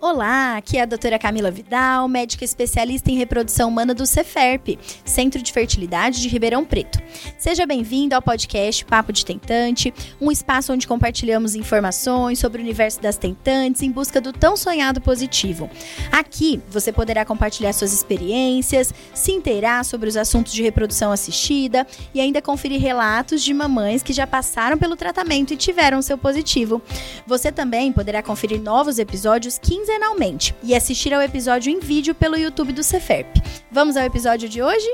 Olá, 0.00 0.56
aqui 0.56 0.78
é 0.78 0.82
a 0.82 0.86
doutora 0.86 1.18
Camila 1.18 1.50
Vidal, 1.50 2.06
médica 2.06 2.44
especialista 2.44 3.10
em 3.10 3.16
reprodução 3.16 3.68
humana 3.68 3.92
do 3.92 4.06
Ceferp, 4.06 4.78
Centro 5.04 5.42
de 5.42 5.52
Fertilidade 5.52 6.22
de 6.22 6.28
Ribeirão 6.28 6.64
Preto. 6.64 7.00
Seja 7.36 7.66
bem-vindo 7.66 8.14
ao 8.14 8.22
podcast 8.22 8.84
Papo 8.84 9.12
de 9.12 9.24
Tentante, 9.24 9.92
um 10.20 10.30
espaço 10.30 10.72
onde 10.72 10.86
compartilhamos 10.86 11.56
informações 11.56 12.38
sobre 12.38 12.60
o 12.60 12.64
universo 12.64 13.02
das 13.02 13.18
tentantes 13.18 13.82
em 13.82 13.90
busca 13.90 14.20
do 14.20 14.32
tão 14.32 14.56
sonhado 14.56 15.00
positivo. 15.00 15.68
Aqui 16.12 16.62
você 16.70 16.92
poderá 16.92 17.24
compartilhar 17.24 17.72
suas 17.72 17.92
experiências, 17.92 18.94
se 19.12 19.32
inteirar 19.32 19.84
sobre 19.84 20.08
os 20.08 20.16
assuntos 20.16 20.52
de 20.52 20.62
reprodução 20.62 21.10
assistida 21.10 21.84
e 22.14 22.20
ainda 22.20 22.40
conferir 22.40 22.80
relatos 22.80 23.42
de 23.42 23.52
mamães 23.52 24.04
que 24.04 24.12
já 24.12 24.28
passaram 24.28 24.78
pelo 24.78 24.94
tratamento 24.94 25.52
e 25.52 25.56
tiveram 25.56 26.00
seu 26.00 26.16
positivo. 26.16 26.80
Você 27.26 27.50
também 27.50 27.92
poderá 27.92 28.22
conferir 28.22 28.62
novos 28.62 29.00
episódios 29.00 29.58
15 29.58 29.87
quinzenalmente 29.88 30.54
e 30.62 30.74
assistir 30.74 31.14
ao 31.14 31.22
episódio 31.22 31.72
em 31.72 31.80
vídeo 31.80 32.14
pelo 32.14 32.36
YouTube 32.36 32.74
do 32.74 32.82
Ceferp. 32.82 33.38
Vamos 33.70 33.96
ao 33.96 34.04
episódio 34.04 34.46
de 34.46 34.62
hoje? 34.62 34.86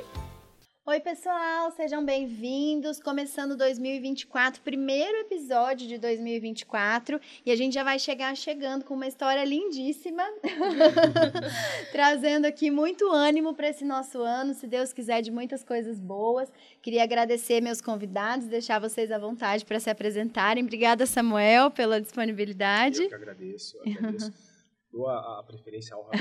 Oi, 0.87 1.01
pessoal, 1.01 1.73
sejam 1.73 2.05
bem-vindos. 2.05 3.01
Começando 3.01 3.57
2024, 3.57 4.63
primeiro 4.63 5.19
episódio 5.19 5.89
de 5.89 5.99
2024, 5.99 7.21
e 7.45 7.51
a 7.51 7.57
gente 7.57 7.73
já 7.73 7.83
vai 7.83 7.99
chegar 7.99 8.37
chegando 8.37 8.85
com 8.85 8.95
uma 8.95 9.09
história 9.09 9.45
lindíssima, 9.45 10.23
trazendo 11.91 12.45
aqui 12.45 12.71
muito 12.71 13.11
ânimo 13.11 13.53
para 13.53 13.71
esse 13.71 13.85
nosso 13.85 14.23
ano, 14.23 14.55
se 14.55 14.69
Deus 14.69 14.93
quiser, 14.93 15.23
de 15.23 15.31
muitas 15.33 15.65
coisas 15.65 15.99
boas. 15.99 16.49
Queria 16.81 17.03
agradecer 17.03 17.61
meus 17.61 17.81
convidados, 17.81 18.47
deixar 18.47 18.79
vocês 18.79 19.11
à 19.11 19.19
vontade 19.19 19.65
para 19.65 19.81
se 19.81 19.91
apresentarem. 19.91 20.63
Obrigada, 20.63 21.05
Samuel, 21.05 21.73
pela 21.73 22.01
disponibilidade. 22.01 23.03
Eu 23.03 23.09
que 23.09 23.15
agradeço. 23.17 23.77
agradeço. 23.81 24.33
dou 24.95 25.09
a, 25.09 25.41
a 25.41 25.43
preferência 25.43 25.95
ao 25.97 26.05
por 26.05 26.17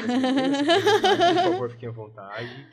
favor, 1.44 1.70
fiquem 1.70 1.90
à 1.90 1.92
vontade. 1.92 2.68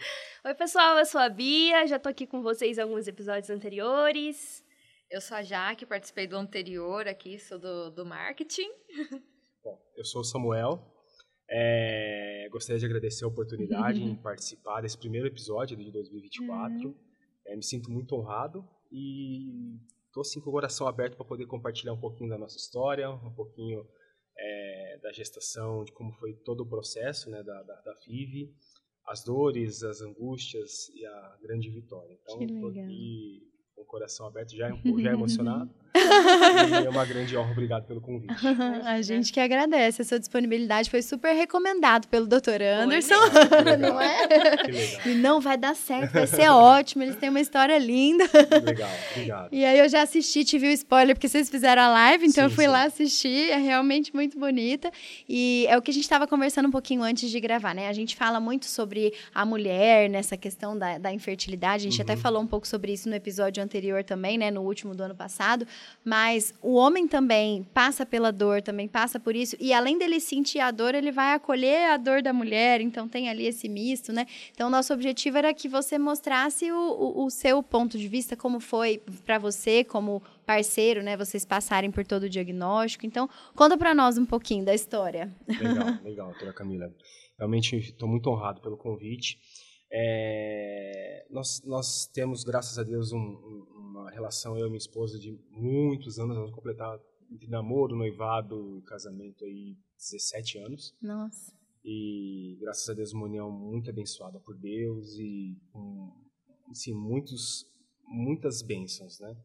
Oi, 0.45 0.55
pessoal, 0.55 0.99
eu 0.99 1.05
sou 1.05 1.21
a 1.21 1.29
Bia, 1.29 1.87
já 1.87 1.99
tô 1.99 2.09
aqui 2.09 2.27
com 2.27 2.43
vocês 2.43 2.79
em 2.79 2.81
alguns 2.81 3.07
episódios 3.07 3.51
anteriores. 3.51 4.65
Eu 5.11 5.21
sou 5.21 5.37
a 5.37 5.43
Jaque, 5.43 5.85
participei 5.85 6.27
do 6.27 6.37
anterior 6.37 7.07
aqui, 7.07 7.39
sou 7.39 7.59
do, 7.59 7.91
do 7.91 8.07
marketing. 8.07 8.71
Bom, 9.63 9.79
eu 9.95 10.05
sou 10.05 10.23
o 10.23 10.25
Samuel. 10.25 10.81
É, 11.51 12.49
gostaria 12.51 12.79
de 12.79 12.87
agradecer 12.87 13.25
a 13.25 13.29
oportunidade 13.29 14.03
em 14.03 14.15
participar 14.23 14.81
desse 14.81 14.97
primeiro 14.97 15.27
episódio 15.27 15.77
de 15.77 15.93
2024. 15.93 16.89
Uhum. 16.89 16.95
É, 17.47 17.57
me 17.57 17.63
sinto 17.63 17.91
muito 17.91 18.15
honrado 18.15 18.67
e 18.91 19.77
estou 20.07 20.23
assim 20.23 20.41
com 20.41 20.49
o 20.49 20.53
coração 20.53 20.87
aberto 20.87 21.17
para 21.17 21.27
poder 21.27 21.47
compartilhar 21.47 21.93
um 21.93 22.01
pouquinho 22.01 22.31
da 22.31 22.39
nossa 22.39 22.57
história, 22.57 23.11
um 23.11 23.35
pouquinho 23.35 23.85
é, 24.39 24.70
da 25.01 25.13
gestação, 25.13 25.85
de 25.85 25.93
como 25.93 26.13
foi 26.13 26.35
todo 26.35 26.63
o 26.63 26.67
processo 26.67 27.31
né, 27.31 27.43
da, 27.43 27.63
da, 27.63 27.81
da 27.81 27.97
FIV, 27.97 28.53
as 29.07 29.25
dores, 29.25 29.83
as 29.83 30.01
angústias 30.01 30.89
e 30.95 31.05
a 31.05 31.39
grande 31.43 31.69
vitória. 31.71 32.19
Então, 32.23 32.41
estou 32.41 32.69
aqui 32.71 33.51
com 33.75 33.83
o 33.83 33.85
coração 33.85 34.27
aberto, 34.27 34.55
já, 34.55 34.69
já 34.69 35.13
emocionado. 35.13 35.75
E 35.93 36.87
é 36.87 36.89
uma 36.89 37.05
grande 37.05 37.37
honra, 37.37 37.51
obrigado 37.51 37.85
pelo 37.85 38.01
convite. 38.01 38.33
a 38.85 39.03
gente 39.03 39.33
que 39.33 39.41
agradece, 39.41 40.03
a 40.03 40.05
sua 40.05 40.21
disponibilidade 40.21 40.89
foi 40.89 41.03
super 41.03 41.33
recomendado 41.33 42.07
pelo 42.07 42.27
Dr. 42.27 42.63
Anderson, 42.83 43.15
não 43.79 44.01
é? 44.01 44.29
E 45.07 45.15
não 45.15 45.41
vai 45.41 45.57
dar 45.57 45.75
certo, 45.75 46.13
vai 46.13 46.27
ser 46.27 46.49
ótimo, 46.49 47.03
eles 47.03 47.17
têm 47.17 47.29
uma 47.29 47.41
história 47.41 47.77
linda. 47.79 48.25
Legal, 48.65 48.91
obrigado. 49.13 49.49
E 49.53 49.65
aí 49.65 49.79
eu 49.79 49.89
já 49.89 50.03
assisti, 50.03 50.45
tive 50.45 50.69
o 50.69 50.71
spoiler, 50.71 51.17
porque 51.17 51.29
vocês 51.29 51.51
fizeram 51.51 51.83
a 51.83 51.89
live, 51.89 52.27
então 52.27 52.45
sim, 52.45 52.51
eu 52.51 52.55
fui 52.55 52.65
sim. 52.65 52.71
lá 52.71 52.85
assistir, 52.85 53.51
é 53.51 53.59
realmente 53.59 54.15
muito 54.15 54.39
bonita. 54.39 54.93
E 55.29 55.67
é 55.69 55.77
o 55.77 55.83
que 55.83 55.91
a 55.91 55.95
gente 55.95 56.05
estava 56.05 56.27
conversando 56.27 56.69
um 56.69 56.71
pouquinho 56.71 57.03
antes 57.03 57.29
de 57.31 57.41
gravar, 57.41 57.75
né? 57.75 57.89
A 57.89 57.93
gente 57.93 58.15
fala 58.15 58.39
muito 58.39 58.67
sobre 58.67 59.13
a 59.35 59.45
mulher, 59.45 60.09
nessa 60.09 60.37
questão 60.37 60.79
da, 60.79 60.99
da 60.99 61.13
infertilidade, 61.13 61.87
a 61.87 61.91
gente 61.91 61.99
uhum. 61.99 62.03
até 62.05 62.17
falou 62.17 62.41
um 62.41 62.47
pouco 62.47 62.67
sobre 62.67 62.93
isso 62.93 63.09
no 63.09 63.15
episódio 63.15 63.63
anterior 63.63 64.05
também, 64.05 64.39
né? 64.39 64.51
No 64.51 64.63
último 64.63 64.95
do 64.95 65.03
ano 65.03 65.15
passado, 65.15 65.67
mas 66.05 66.55
o 66.63 66.75
homem 66.75 67.07
também 67.07 67.63
passa 67.75 68.07
pela 68.07 68.33
dor, 68.33 68.63
também 68.63 68.89
passa 68.89 69.21
por 69.21 69.37
isso, 69.37 69.57
e 69.61 69.73
além 69.73 69.99
dele 69.99 70.21
sentir 70.21 70.61
a 70.61 70.71
dor, 70.71 70.95
ele 70.95 71.13
vai 71.13 71.35
acolher 71.35 71.91
a 71.91 71.97
dor 71.97 72.23
da 72.23 72.33
mulher, 72.33 72.81
então 72.81 73.09
tem 73.09 73.29
ali 73.29 73.47
esse 73.47 73.69
misto, 73.69 74.13
né? 74.13 74.27
Então, 74.53 74.71
nosso 74.71 74.93
objetivo 74.93 75.39
era 75.39 75.53
que 75.53 75.69
você 75.69 75.99
mostrasse 75.99 76.71
o, 76.71 76.77
o, 76.77 77.25
o 77.27 77.31
seu 77.31 77.63
ponto 77.63 77.99
de 77.99 78.09
vista, 78.09 78.37
como 78.37 78.61
foi 78.61 79.03
para 79.25 79.39
você, 79.39 79.85
como 79.85 80.23
parceiro, 80.47 81.03
né? 81.03 81.17
Vocês 81.17 81.45
passarem 81.45 81.91
por 81.91 82.05
todo 82.05 82.25
o 82.25 82.29
diagnóstico. 82.29 83.07
Então, 83.07 83.29
conta 83.55 83.77
para 83.77 83.95
nós 83.95 84.19
um 84.19 84.27
pouquinho 84.27 84.65
da 84.65 84.75
história. 84.75 85.33
Legal, 85.47 85.99
legal, 86.03 86.29
doutora 86.31 86.53
Camila. 86.53 86.93
Realmente 87.39 87.77
estou 87.77 88.09
muito 88.09 88.29
honrado 88.29 88.61
pelo 88.61 88.77
convite. 88.77 89.39
É, 89.93 91.27
nós, 91.31 91.63
nós 91.65 92.07
temos, 92.07 92.45
graças 92.45 92.79
a 92.79 92.83
Deus, 92.83 93.13
um, 93.13 93.19
um, 93.19 93.67
uma 93.77 94.11
relação, 94.11 94.57
eu 94.57 94.67
e 94.67 94.71
minha 94.71 94.79
esposa, 94.79 95.19
de 95.19 95.39
muitos 95.51 96.19
anos. 96.19 96.37
Vamos 96.37 96.53
completar 96.53 96.99
de 97.31 97.49
namoro, 97.49 97.97
noivado 97.97 98.79
e 98.79 98.83
casamento 98.83 99.45
aí 99.45 99.77
17 99.97 100.59
anos. 100.59 100.95
Nossa. 101.01 101.53
E 101.85 102.59
graças 102.61 102.89
a 102.89 102.95
Deus, 102.95 103.13
uma 103.13 103.27
união 103.27 103.51
muito 103.51 103.91
abençoada 103.91 104.39
por 104.41 104.57
Deus 104.57 105.15
e 105.19 105.57
com, 105.73 106.13
assim, 106.71 106.93
muitos, 106.93 107.67
muitas 108.07 108.63
bênçãos, 108.63 109.19
né? 109.21 109.37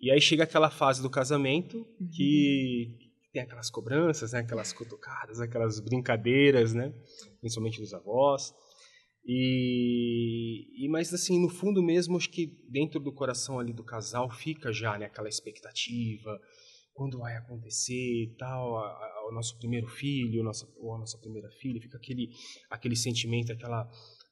E 0.00 0.10
aí 0.10 0.20
chega 0.20 0.44
aquela 0.44 0.70
fase 0.70 1.02
do 1.02 1.10
casamento 1.10 1.78
uhum. 2.00 2.08
que 2.08 3.10
tem 3.32 3.42
aquelas 3.42 3.70
cobranças, 3.70 4.32
né? 4.32 4.40
Aquelas 4.40 4.72
cutucadas, 4.72 5.40
aquelas 5.40 5.80
brincadeiras, 5.80 6.72
né? 6.72 6.92
Principalmente 7.40 7.80
dos 7.80 7.94
avós. 7.94 8.54
E, 9.30 10.86
e 10.86 10.88
mas 10.88 11.12
assim 11.12 11.38
no 11.38 11.50
fundo 11.50 11.82
mesmo 11.82 12.16
acho 12.16 12.30
que 12.30 12.46
dentro 12.66 12.98
do 12.98 13.12
coração 13.12 13.60
ali 13.60 13.74
do 13.74 13.84
casal 13.84 14.30
fica 14.30 14.72
já 14.72 14.96
né, 14.96 15.04
aquela 15.04 15.28
expectativa 15.28 16.40
quando 16.94 17.18
vai 17.18 17.36
acontecer 17.36 18.34
tal 18.38 18.78
a, 18.78 18.86
a, 18.86 19.26
o 19.28 19.34
nosso 19.34 19.58
primeiro 19.58 19.86
filho 19.86 20.42
nossa, 20.42 20.66
ou 20.78 20.94
a 20.94 20.98
nossa 20.98 21.18
primeira 21.18 21.50
filha 21.50 21.78
fica 21.78 21.98
aquele 21.98 22.30
aquele 22.70 22.96
sentimento 22.96 23.52
aquela 23.52 23.86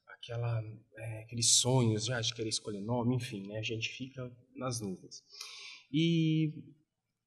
aquela 0.07 0.63
é, 0.97 1.21
aqueles 1.21 1.59
sonhos 1.59 2.05
já 2.05 2.19
de 2.19 2.33
querer 2.33 2.49
escolher 2.49 2.81
nome 2.81 3.17
enfim 3.17 3.45
né 3.45 3.59
a 3.59 3.63
gente 3.63 3.89
fica 3.89 4.35
nas 4.55 4.81
nuvens. 4.81 5.21
E 5.93 6.51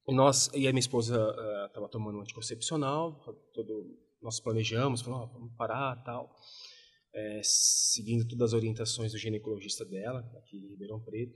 nós 0.09 0.49
e 0.53 0.67
a 0.67 0.73
minha 0.73 0.81
esposa 0.81 1.15
estava 1.67 1.85
uh, 1.85 1.89
tomando 1.89 2.17
um 2.17 2.21
anticoncepcional 2.21 3.17
todo 3.53 3.97
nós 4.21 4.41
planejamos 4.41 5.01
falamos 5.01 5.29
oh, 5.29 5.33
vamos 5.39 5.55
parar 5.55 5.95
tal 6.03 6.35
é, 7.13 7.41
seguindo 7.43 8.27
todas 8.27 8.49
as 8.49 8.53
orientações 8.53 9.11
do 9.11 9.17
ginecologista 9.17 9.85
dela, 9.85 10.19
aqui 10.37 10.57
em 10.57 10.69
Ribeirão 10.69 10.99
Preto. 10.99 11.35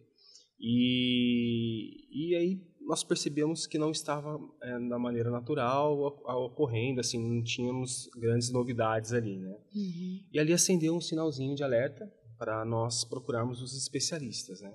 E, 0.59 2.07
e 2.11 2.35
aí 2.35 2.61
nós 2.81 3.03
percebemos 3.03 3.67
que 3.67 3.77
não 3.77 3.91
estava 3.91 4.39
é, 4.61 4.79
da 4.87 4.97
maneira 4.97 5.29
natural 5.29 5.99
ocorrendo, 6.45 7.01
assim, 7.01 7.19
não 7.19 7.43
tínhamos 7.43 8.07
grandes 8.15 8.51
novidades 8.51 9.11
ali, 9.11 9.37
né? 9.37 9.57
Uhum. 9.73 10.19
E 10.31 10.39
ali 10.39 10.53
acendeu 10.53 10.95
um 10.95 11.01
sinalzinho 11.01 11.55
de 11.55 11.63
alerta 11.63 12.09
para 12.37 12.63
nós 12.63 13.03
procurarmos 13.03 13.61
os 13.61 13.75
especialistas, 13.75 14.61
né? 14.61 14.73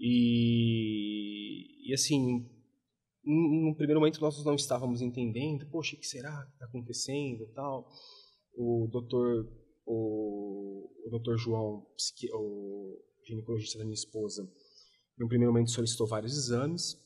E, 0.00 1.88
e 1.88 1.94
assim, 1.94 2.44
no 3.24 3.74
primeiro 3.76 4.00
momento 4.00 4.20
nós 4.20 4.44
não 4.44 4.56
estávamos 4.56 5.00
entendendo, 5.00 5.66
poxa, 5.70 5.94
o 5.94 5.98
que 5.98 6.06
será 6.06 6.44
que 6.46 6.52
está 6.54 6.64
acontecendo 6.66 7.46
tal. 7.54 7.88
O 8.54 8.88
doutor 8.90 9.46
o, 9.86 10.90
o 11.04 11.18
Dr. 11.18 11.36
João, 11.36 11.86
o 12.32 13.02
ginecologista 13.24 13.78
da 13.78 13.84
minha 13.84 13.94
esposa, 13.94 14.50
no 15.18 15.28
primeiro 15.28 15.52
momento 15.52 15.70
solicitou 15.70 16.06
vários 16.06 16.36
exames, 16.36 16.98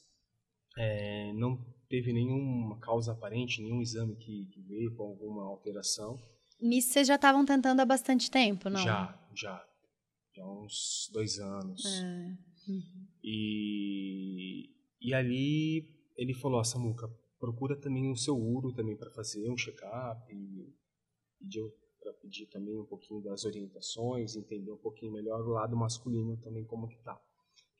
é, 0.78 1.32
não 1.34 1.56
teve 1.88 2.12
nenhuma 2.12 2.78
causa 2.80 3.12
aparente, 3.12 3.62
nenhum 3.62 3.80
exame 3.80 4.16
que, 4.16 4.46
que 4.46 4.60
veio 4.62 4.94
com 4.94 5.04
alguma 5.04 5.44
alteração. 5.44 6.18
Nisso 6.60 6.92
vocês 6.92 7.06
já 7.06 7.16
estavam 7.16 7.44
tentando 7.44 7.80
há 7.80 7.84
bastante 7.84 8.30
tempo, 8.30 8.68
não? 8.68 8.80
Já, 8.80 9.18
já. 9.34 9.66
Já 10.34 10.42
há 10.42 10.52
uns 10.52 11.10
dois 11.12 11.38
anos. 11.38 11.84
É. 11.84 12.36
Uhum. 12.68 13.06
E, 13.22 14.70
e 15.00 15.14
ali 15.14 15.88
ele 16.16 16.34
falou, 16.34 16.60
ah, 16.60 16.64
Samuca, 16.64 17.08
procura 17.38 17.76
também 17.76 18.10
o 18.10 18.16
seu 18.16 18.36
uro 18.36 18.72
também 18.72 18.96
para 18.96 19.10
fazer 19.10 19.50
um 19.50 19.56
check-up 19.56 20.32
e 20.32 20.74
pediu 21.38 21.72
para 22.06 22.12
pedir 22.14 22.46
também 22.46 22.78
um 22.78 22.84
pouquinho 22.84 23.20
das 23.20 23.44
orientações, 23.44 24.36
entender 24.36 24.70
um 24.70 24.76
pouquinho 24.76 25.12
melhor 25.12 25.40
o 25.40 25.50
lado 25.50 25.76
masculino 25.76 26.36
também 26.36 26.64
como 26.64 26.88
que 26.88 26.98
tá, 26.98 27.20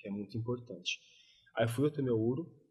que 0.00 0.08
é 0.08 0.10
muito 0.10 0.36
importante. 0.36 1.00
Aí 1.56 1.68
fui 1.68 1.88
ao 1.88 2.04
meu. 2.04 2.66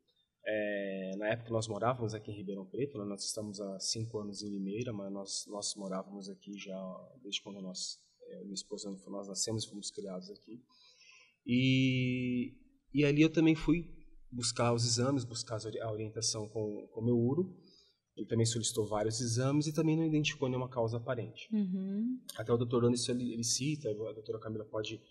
É, 0.48 1.12
na 1.18 1.30
época 1.30 1.50
nós 1.50 1.68
morávamos 1.68 2.13
aqui 2.13 2.30
em 2.30 2.36
Ribeirão 2.36 2.66
Preto, 2.66 3.00
né? 3.00 3.06
nós 3.06 3.24
estamos 3.24 3.60
há 3.60 3.80
cinco 3.80 4.19
anos 4.19 4.44
em 4.44 4.50
Limeira, 4.50 4.94
mas 4.94 5.12
nós 5.12 5.46
nós 5.48 5.75
morávamos 5.75 6.30
aqui 6.30 6.56
já 6.56 6.78
desde 7.24 7.42
quando 7.42 7.62
nós 7.62 8.00
é, 8.28 8.44
minha 8.44 8.54
esposa 8.54 8.96
nós 9.08 9.28
nascemos 9.28 9.63
e 9.63 9.69
fomos 9.69 9.90
criados 9.90 10.30
aqui. 10.30 10.62
E 11.48 12.54
e 12.94 13.04
ali 13.04 13.24
eu 13.24 13.31
também 13.31 13.56
fui 13.56 13.90
buscar 14.31 14.72
os 14.74 14.86
exames, 14.86 15.24
buscar 15.24 15.58
a 15.81 15.92
orientação 15.92 16.48
com 16.50 16.88
o 16.94 17.01
meu 17.01 17.18
uro 17.18 17.58
Ele 18.15 18.25
também 18.25 18.45
solicitou 18.45 18.85
vários 18.88 19.19
exames 19.19 19.67
e 19.67 19.73
também 19.73 19.97
não 19.97 20.06
identificou 20.06 20.47
nenhuma 20.47 20.69
causa 20.69 20.97
aparente. 20.97 21.50
Uhum. 21.53 22.19
Até 22.38 22.53
o 22.53 22.57
doutor 22.57 22.85
Anderson, 22.85 23.12
ele, 23.12 23.33
ele 23.33 23.44
cita, 23.44 23.89
a 23.89 24.13
doutora 24.13 24.39
Camila 24.39 24.63
pode 24.63 25.01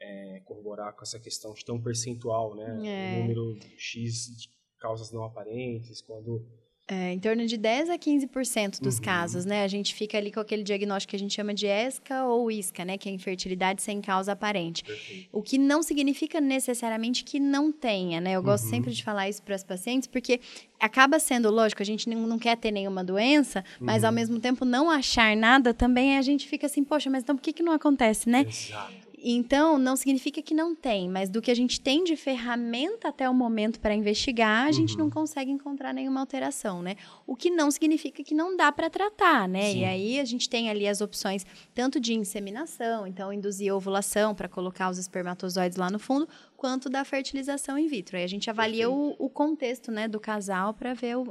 é, 0.00 0.40
corroborar 0.44 0.94
com 0.94 1.02
essa 1.02 1.20
questão 1.20 1.52
de 1.52 1.64
ter 1.64 1.72
um 1.72 1.82
percentual, 1.82 2.54
né? 2.54 2.64
É. 2.86 3.18
Um 3.18 3.20
número 3.22 3.58
X 3.76 4.36
de 4.36 4.48
causas 4.78 5.12
não 5.12 5.24
aparentes, 5.24 6.00
quando 6.00 6.46
É, 6.88 7.12
em 7.12 7.18
torno 7.18 7.44
de 7.46 7.56
10 7.56 7.90
a 7.90 7.98
15% 7.98 8.80
dos 8.80 8.98
Uhum. 8.98 9.02
casos, 9.02 9.44
né? 9.44 9.64
A 9.64 9.66
gente 9.68 9.92
fica 9.92 10.16
ali 10.16 10.30
com 10.30 10.38
aquele 10.38 10.62
diagnóstico 10.62 11.10
que 11.10 11.16
a 11.16 11.18
gente 11.18 11.34
chama 11.34 11.52
de 11.52 11.66
ESCA 11.66 12.22
ou 12.26 12.48
ISCA, 12.48 12.84
né? 12.84 12.96
Que 12.96 13.08
é 13.08 13.12
infertilidade 13.12 13.82
sem 13.82 14.00
causa 14.00 14.30
aparente. 14.30 14.84
Perfeito. 14.84 15.28
O 15.32 15.42
que 15.42 15.58
não 15.58 15.82
significa 15.82 16.40
necessariamente 16.40 17.24
que 17.24 17.40
não 17.40 17.72
tenha, 17.72 18.20
né? 18.20 18.34
Eu 18.34 18.42
gosto 18.42 18.64
Uhum. 18.66 18.70
sempre 18.70 18.92
de 18.92 19.02
falar 19.02 19.28
isso 19.28 19.42
para 19.42 19.56
as 19.56 19.64
pacientes, 19.64 20.06
porque 20.06 20.38
acaba 20.78 21.18
sendo 21.18 21.50
lógico, 21.50 21.82
a 21.82 21.84
gente 21.84 22.08
não 22.08 22.24
não 22.24 22.38
quer 22.38 22.56
ter 22.56 22.70
nenhuma 22.70 23.02
doença, 23.02 23.64
mas 23.80 24.02
Uhum. 24.02 24.06
ao 24.08 24.12
mesmo 24.12 24.38
tempo 24.38 24.64
não 24.64 24.88
achar 24.88 25.36
nada 25.36 25.74
também 25.74 26.16
a 26.16 26.22
gente 26.22 26.46
fica 26.46 26.66
assim, 26.66 26.84
poxa, 26.84 27.10
mas 27.10 27.24
então 27.24 27.34
por 27.34 27.42
que, 27.42 27.52
que 27.52 27.64
não 27.64 27.72
acontece, 27.72 28.28
né? 28.28 28.46
Exato. 28.48 28.92
Então, 29.28 29.76
não 29.76 29.96
significa 29.96 30.40
que 30.40 30.54
não 30.54 30.72
tem, 30.74 31.08
mas 31.08 31.28
do 31.28 31.42
que 31.42 31.50
a 31.50 31.54
gente 31.54 31.80
tem 31.80 32.04
de 32.04 32.14
ferramenta 32.16 33.08
até 33.08 33.28
o 33.28 33.34
momento 33.34 33.80
para 33.80 33.92
investigar, 33.92 34.68
a 34.68 34.70
gente 34.72 34.92
Uhum. 34.92 34.98
não 35.00 35.10
consegue 35.10 35.50
encontrar 35.50 35.92
nenhuma 35.92 36.20
alteração, 36.20 36.80
né? 36.80 36.94
O 37.26 37.34
que 37.34 37.50
não 37.50 37.68
significa 37.72 38.22
que 38.22 38.34
não 38.34 38.56
dá 38.56 38.70
para 38.70 38.88
tratar, 38.88 39.48
né? 39.48 39.72
Sim. 39.72 39.80
E 39.80 39.84
aí 39.84 40.20
a 40.20 40.24
gente 40.24 40.48
tem 40.48 40.70
ali 40.70 40.86
as 40.86 41.00
opções 41.00 41.44
tanto 41.74 41.98
de 41.98 42.14
inseminação, 42.14 43.04
então 43.04 43.32
induzir 43.32 43.74
ovulação 43.74 44.32
para 44.32 44.48
colocar 44.48 44.88
os 44.90 44.98
espermatozoides 44.98 45.76
lá 45.76 45.90
no 45.90 45.98
fundo, 45.98 46.28
quanto 46.56 46.88
da 46.88 47.04
fertilização 47.04 47.76
in 47.76 47.88
vitro. 47.88 48.16
Aí 48.16 48.22
a 48.22 48.28
gente 48.28 48.48
avalia 48.48 48.88
o, 48.88 49.16
o 49.18 49.28
contexto, 49.28 49.90
né, 49.90 50.06
do 50.06 50.20
casal 50.20 50.72
para 50.72 50.94
ver 50.94 51.16
o, 51.16 51.24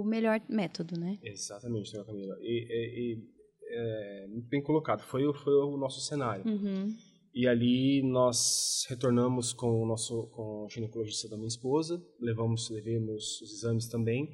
o 0.00 0.04
melhor 0.04 0.40
método, 0.48 0.98
né? 0.98 1.18
Exatamente, 1.22 1.90
Camila. 2.04 2.36
E, 2.40 2.66
e- 2.70 3.14
e, 3.14 3.40
é, 3.72 4.26
muito 4.28 4.48
bem 4.48 4.62
colocado. 4.62 5.00
Foi, 5.02 5.26
o- 5.26 5.34
foi 5.34 5.52
o 5.52 5.76
nosso 5.76 6.00
cenário. 6.00 6.44
Uhum. 6.46 6.94
E 7.32 7.46
ali 7.46 8.02
nós 8.02 8.84
retornamos 8.88 9.52
com 9.52 9.82
o 9.82 9.86
nosso 9.86 10.24
com 10.28 10.64
o 10.64 10.68
ginecologista 10.68 11.28
da 11.28 11.36
minha 11.36 11.48
esposa, 11.48 12.02
levamos 12.20 12.68
levemos 12.70 13.40
os 13.40 13.52
exames 13.52 13.86
também. 13.88 14.28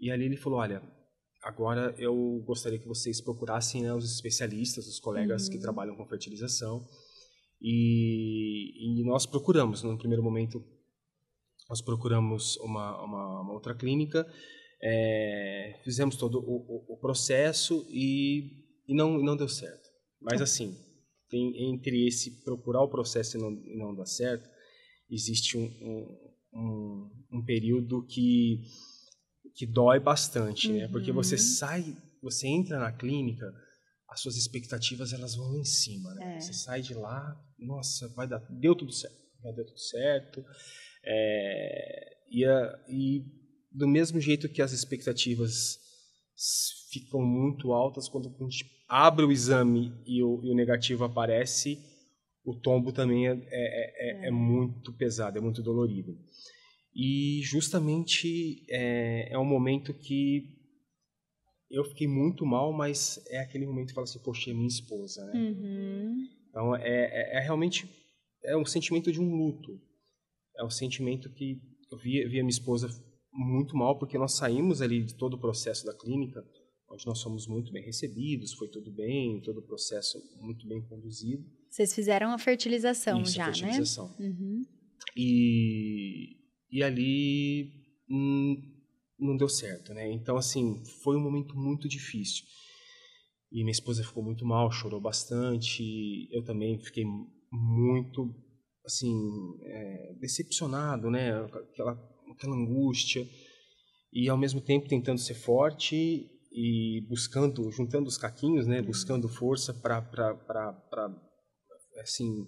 E 0.00 0.10
ali 0.10 0.24
ele 0.24 0.36
falou, 0.36 0.58
olha, 0.58 0.82
agora 1.42 1.94
eu 1.98 2.42
gostaria 2.46 2.78
que 2.78 2.88
vocês 2.88 3.20
procurassem 3.20 3.82
né, 3.82 3.92
os 3.94 4.04
especialistas, 4.14 4.86
os 4.88 4.98
colegas 4.98 5.48
que 5.48 5.58
trabalham 5.58 5.94
com 5.94 6.06
fertilização. 6.06 6.86
E, 7.60 9.00
e 9.00 9.04
nós 9.04 9.24
procuramos, 9.26 9.82
no 9.82 9.96
primeiro 9.96 10.22
momento, 10.22 10.64
nós 11.68 11.80
procuramos 11.80 12.56
uma, 12.56 13.00
uma, 13.04 13.40
uma 13.42 13.52
outra 13.52 13.74
clínica, 13.74 14.26
é, 14.82 15.78
fizemos 15.84 16.16
todo 16.16 16.38
o, 16.40 16.56
o- 16.56 16.94
o 16.94 16.96
processo 16.96 17.86
e, 17.88 18.64
e 18.88 18.94
não, 18.94 19.20
e 19.20 19.22
não 19.22 19.36
deu 19.36 19.48
certo. 19.48 19.88
Mas 20.20 20.40
assim, 20.42 20.76
tem, 21.32 21.72
entre 21.72 22.06
esse 22.06 22.42
procurar 22.44 22.82
o 22.82 22.88
processo 22.88 23.38
e 23.38 23.40
não, 23.40 23.50
e 23.64 23.74
não 23.74 23.94
dar 23.94 24.04
certo, 24.04 24.46
existe 25.10 25.56
um, 25.56 26.18
um, 26.52 27.10
um, 27.32 27.44
período 27.44 28.04
que, 28.06 28.62
que 29.54 29.66
dói 29.66 29.98
bastante, 29.98 30.70
né? 30.70 30.86
Porque 30.88 31.10
você 31.10 31.38
sai, 31.38 31.96
você 32.22 32.46
entra 32.46 32.78
na 32.78 32.92
clínica, 32.92 33.50
as 34.10 34.20
suas 34.20 34.36
expectativas 34.36 35.14
elas 35.14 35.34
vão 35.34 35.52
lá 35.52 35.58
em 35.58 35.64
cima, 35.64 36.14
né? 36.14 36.36
É. 36.36 36.40
Você 36.40 36.52
sai 36.52 36.82
de 36.82 36.92
lá, 36.92 37.34
nossa, 37.58 38.08
vai 38.08 38.28
dar, 38.28 38.40
deu 38.50 38.74
tudo 38.76 38.92
certo, 38.92 39.16
vai 39.42 39.54
dar 39.54 39.64
tudo 39.64 39.80
certo, 39.80 40.44
é, 41.02 42.16
e, 42.30 42.44
a- 42.44 42.84
e 42.90 43.24
do 43.72 43.88
mesmo 43.88 44.20
jeito 44.20 44.50
que 44.50 44.60
as 44.60 44.72
expectativas 44.72 45.78
ficam 46.90 47.22
muito 47.22 47.72
altas, 47.72 48.06
quando 48.06 48.28
a 48.28 48.44
gente 48.50 48.66
abre 48.92 49.24
o 49.24 49.32
exame 49.32 49.90
e 50.06 50.22
o, 50.22 50.44
e 50.44 50.50
o 50.50 50.54
negativo 50.54 51.02
aparece, 51.02 51.78
o 52.44 52.54
tombo 52.54 52.92
também 52.92 53.26
é, 53.26 53.32
é, 53.32 54.26
é, 54.26 54.28
é 54.28 54.30
muito 54.30 54.92
pesado, 54.92 55.38
é 55.38 55.40
muito 55.40 55.62
dolorido. 55.62 56.14
E 56.94 57.40
justamente 57.42 58.66
é, 58.68 59.32
é 59.32 59.38
um 59.38 59.46
momento 59.46 59.94
que 59.94 60.44
eu 61.70 61.84
fiquei 61.86 62.06
muito 62.06 62.44
mal, 62.44 62.70
mas 62.70 63.18
é 63.30 63.38
aquele 63.38 63.64
momento 63.64 63.88
que 63.88 63.94
fala 63.94 64.04
assim, 64.04 64.22
poxa, 64.22 64.50
é 64.50 64.52
minha 64.52 64.68
esposa, 64.68 65.24
né? 65.24 65.40
Uhum. 65.40 66.28
Então 66.50 66.76
é, 66.76 66.82
é, 66.84 67.38
é 67.38 67.40
realmente 67.40 67.88
é 68.44 68.54
um 68.58 68.66
sentimento 68.66 69.10
de 69.10 69.18
um 69.18 69.34
luto. 69.34 69.80
É 70.58 70.62
um 70.62 70.70
sentimento 70.70 71.32
que 71.32 71.62
eu 71.90 71.96
via, 71.96 72.28
via 72.28 72.42
minha 72.42 72.50
esposa 72.50 72.90
muito 73.32 73.74
mal 73.74 73.98
porque 73.98 74.18
nós 74.18 74.36
saímos 74.36 74.82
ali 74.82 75.02
de 75.02 75.16
todo 75.16 75.34
o 75.34 75.40
processo 75.40 75.86
da 75.86 75.96
clínica, 75.96 76.44
onde 76.92 77.06
nós 77.06 77.22
fomos 77.22 77.46
muito 77.46 77.72
bem 77.72 77.82
recebidos, 77.82 78.52
foi 78.52 78.68
tudo 78.68 78.92
bem, 78.92 79.40
todo 79.40 79.58
o 79.58 79.66
processo 79.66 80.18
muito 80.40 80.66
bem 80.66 80.82
conduzido. 80.82 81.42
Vocês 81.70 81.94
fizeram 81.94 82.32
a 82.32 82.38
fertilização 82.38 83.22
Isso, 83.22 83.32
já, 83.32 83.46
fertilização. 83.46 84.14
né? 84.18 84.28
Uhum. 84.28 84.62
E, 85.16 86.36
e 86.70 86.82
ali 86.82 87.72
hum, 88.10 88.56
não 89.18 89.36
deu 89.36 89.48
certo, 89.48 89.94
né? 89.94 90.12
Então, 90.12 90.36
assim, 90.36 90.82
foi 91.02 91.16
um 91.16 91.22
momento 91.22 91.56
muito 91.56 91.88
difícil. 91.88 92.44
E 93.50 93.62
minha 93.62 93.72
esposa 93.72 94.04
ficou 94.04 94.22
muito 94.22 94.44
mal, 94.44 94.70
chorou 94.70 95.00
bastante. 95.00 96.28
Eu 96.30 96.44
também 96.44 96.78
fiquei 96.78 97.04
muito, 97.50 98.34
assim, 98.84 99.14
é, 99.62 100.14
decepcionado, 100.20 101.10
né? 101.10 101.32
Aquela, 101.44 101.92
aquela 102.30 102.54
angústia. 102.56 103.26
E, 104.12 104.28
ao 104.28 104.36
mesmo 104.36 104.60
tempo, 104.60 104.88
tentando 104.88 105.18
ser 105.18 105.34
forte 105.34 106.28
e 106.52 107.04
buscando, 107.08 107.70
juntando 107.70 108.08
os 108.08 108.18
caquinhos, 108.18 108.66
né? 108.66 108.82
Buscando 108.82 109.28
força 109.28 109.72
para, 109.72 110.04
assim, 112.00 112.46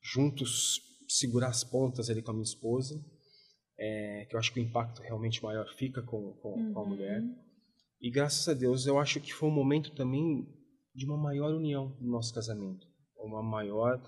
juntos 0.00 0.80
segurar 1.08 1.48
as 1.48 1.64
pontas 1.64 2.08
ali 2.08 2.22
com 2.22 2.30
a 2.30 2.34
minha 2.34 2.44
esposa, 2.44 2.94
é, 3.78 4.26
que 4.28 4.34
eu 4.34 4.38
acho 4.38 4.52
que 4.52 4.60
o 4.60 4.62
impacto 4.62 5.02
realmente 5.02 5.42
maior 5.42 5.66
fica 5.76 6.02
com, 6.02 6.32
com, 6.40 6.72
com 6.72 6.80
a 6.80 6.88
mulher. 6.88 7.22
E 8.00 8.10
graças 8.10 8.48
a 8.48 8.54
Deus 8.54 8.86
eu 8.86 8.98
acho 8.98 9.20
que 9.20 9.32
foi 9.32 9.48
um 9.48 9.54
momento 9.54 9.94
também 9.94 10.46
de 10.94 11.04
uma 11.04 11.16
maior 11.16 11.54
união 11.54 11.96
no 12.00 12.10
nosso 12.10 12.32
casamento, 12.32 12.86
uma 13.18 13.42
maior 13.42 14.00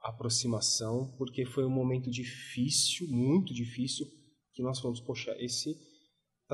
aproximação, 0.00 1.14
porque 1.16 1.44
foi 1.44 1.64
um 1.64 1.70
momento 1.70 2.10
difícil, 2.10 3.08
muito 3.08 3.52
difícil, 3.52 4.06
que 4.52 4.62
nós 4.62 4.78
falamos, 4.78 5.00
poxa, 5.00 5.34
esse 5.38 5.74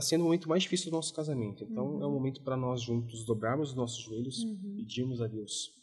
está 0.01 0.09
sendo 0.09 0.23
o 0.23 0.25
momento 0.25 0.49
mais 0.49 0.63
difícil 0.63 0.91
do 0.91 0.97
nosso 0.97 1.15
casamento. 1.15 1.65
Então 1.65 2.03
é 2.03 2.07
um 2.07 2.13
momento 2.13 2.43
para 2.43 2.57
nós 2.57 2.83
juntos 2.83 3.25
dobrarmos 3.25 3.71
os 3.71 3.77
nossos 3.77 4.03
joelhos, 4.03 4.43
pedirmos 4.77 5.21
a 5.21 5.27
Deus 5.27 5.81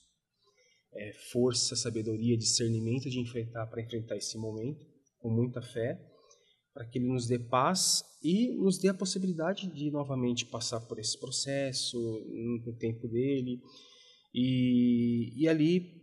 é, 0.94 1.14
força, 1.32 1.76
sabedoria, 1.76 2.38
discernimento 2.38 3.10
de 3.10 3.20
enfrentar 3.20 3.68
para 3.68 3.82
enfrentar 3.82 4.18
esse 4.18 4.38
momento 4.38 4.84
com 5.20 5.30
muita 5.30 5.62
fé, 5.62 6.00
para 6.74 6.86
que 6.86 6.98
Ele 6.98 7.08
nos 7.08 7.28
dê 7.28 7.40
paz 7.40 8.04
e 8.24 8.54
nos 8.56 8.78
dê 8.78 8.90
a 8.90 8.94
possibilidade 8.94 9.68
de 9.68 9.92
novamente 9.92 10.46
passar 10.46 10.82
por 10.82 11.00
esse 11.00 11.20
processo 11.20 11.98
no, 12.00 12.66
no 12.66 12.78
tempo 12.78 13.08
dele. 13.08 13.62
E, 14.34 15.34
e 15.36 15.48
ali, 15.48 16.02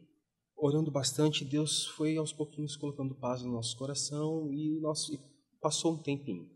orando 0.57 0.91
bastante, 0.91 1.45
Deus 1.45 1.87
foi 1.89 2.17
aos 2.17 2.33
pouquinhos 2.33 2.77
colocando 2.77 3.15
paz 3.15 3.43
no 3.43 3.53
nosso 3.53 3.77
coração 3.77 4.53
e, 4.53 4.81
nosso, 4.81 5.15
e 5.15 5.19
passou 5.61 5.95
um 5.95 6.03
tempinho. 6.03 6.54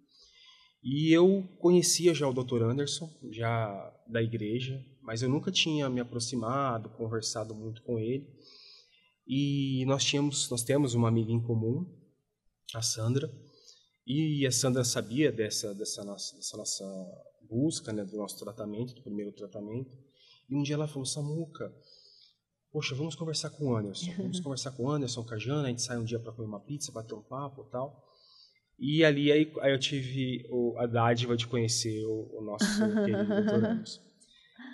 E 0.82 1.12
eu 1.12 1.42
conhecia 1.58 2.14
já 2.14 2.28
o 2.28 2.32
Dr. 2.32 2.62
Anderson, 2.62 3.11
já 3.30 3.94
da 4.06 4.23
igreja, 4.23 4.85
mas 5.02 5.23
eu 5.23 5.28
nunca 5.28 5.50
tinha 5.50 5.88
me 5.88 6.00
aproximado, 6.00 6.88
conversado 6.90 7.54
muito 7.54 7.82
com 7.82 7.99
ele. 7.99 8.26
E 9.26 9.85
nós 9.87 10.04
tínhamos, 10.04 10.49
nós 10.50 10.62
temos 10.62 10.94
uma 10.94 11.08
amiga 11.08 11.32
em 11.32 11.42
comum, 11.42 11.87
a 12.75 12.80
Sandra, 12.80 13.30
e 14.06 14.47
a 14.47 14.50
Sandra 14.50 14.85
sabia 14.85 15.30
dessa 15.30 15.75
dessa 15.75 16.02
nossa, 16.02 16.35
dessa 16.37 16.56
nossa 16.56 16.85
busca, 17.49 17.92
né, 17.92 18.04
do 18.04 18.16
nosso 18.16 18.38
tratamento, 18.38 18.94
do 18.94 19.02
primeiro 19.02 19.32
tratamento. 19.32 19.90
E 20.49 20.56
um 20.56 20.62
dia 20.62 20.76
ela 20.76 20.88
falou: 20.88 21.04
"Samuca, 21.04 21.70
poxa, 22.73 22.94
vamos 22.94 23.14
conversar 23.14 23.50
com 23.50 23.66
o 23.66 23.76
Anderson. 23.76 24.11
Vamos 24.16 24.40
conversar 24.40 24.70
com 24.73 24.85
o 24.85 24.90
Anderson, 24.90 25.25
com 25.25 25.35
a 25.35 25.38
Jana, 25.38 25.64
a 25.64 25.68
gente 25.68 25.82
sai 25.82 25.99
um 25.99 26.04
dia 26.04 26.18
para 26.18 26.32
comer 26.32 26.49
uma 26.49 26.61
pizza, 26.61 26.90
bater 26.90 27.14
um 27.14 27.23
papo, 27.23 27.64
tal". 27.64 28.08
E 28.78 29.04
ali 29.04 29.32
aí, 29.32 29.52
aí 29.61 29.73
eu 29.73 29.78
tive 29.78 30.47
o, 30.50 30.78
a 30.78 30.87
dádiva 30.87 31.37
de 31.37 31.47
conhecer 31.47 32.04
o, 32.04 32.38
o 32.38 32.42
nosso 32.42 32.78
querido 33.04 33.25
Dr. 33.25 33.64
Anderson. 33.64 34.00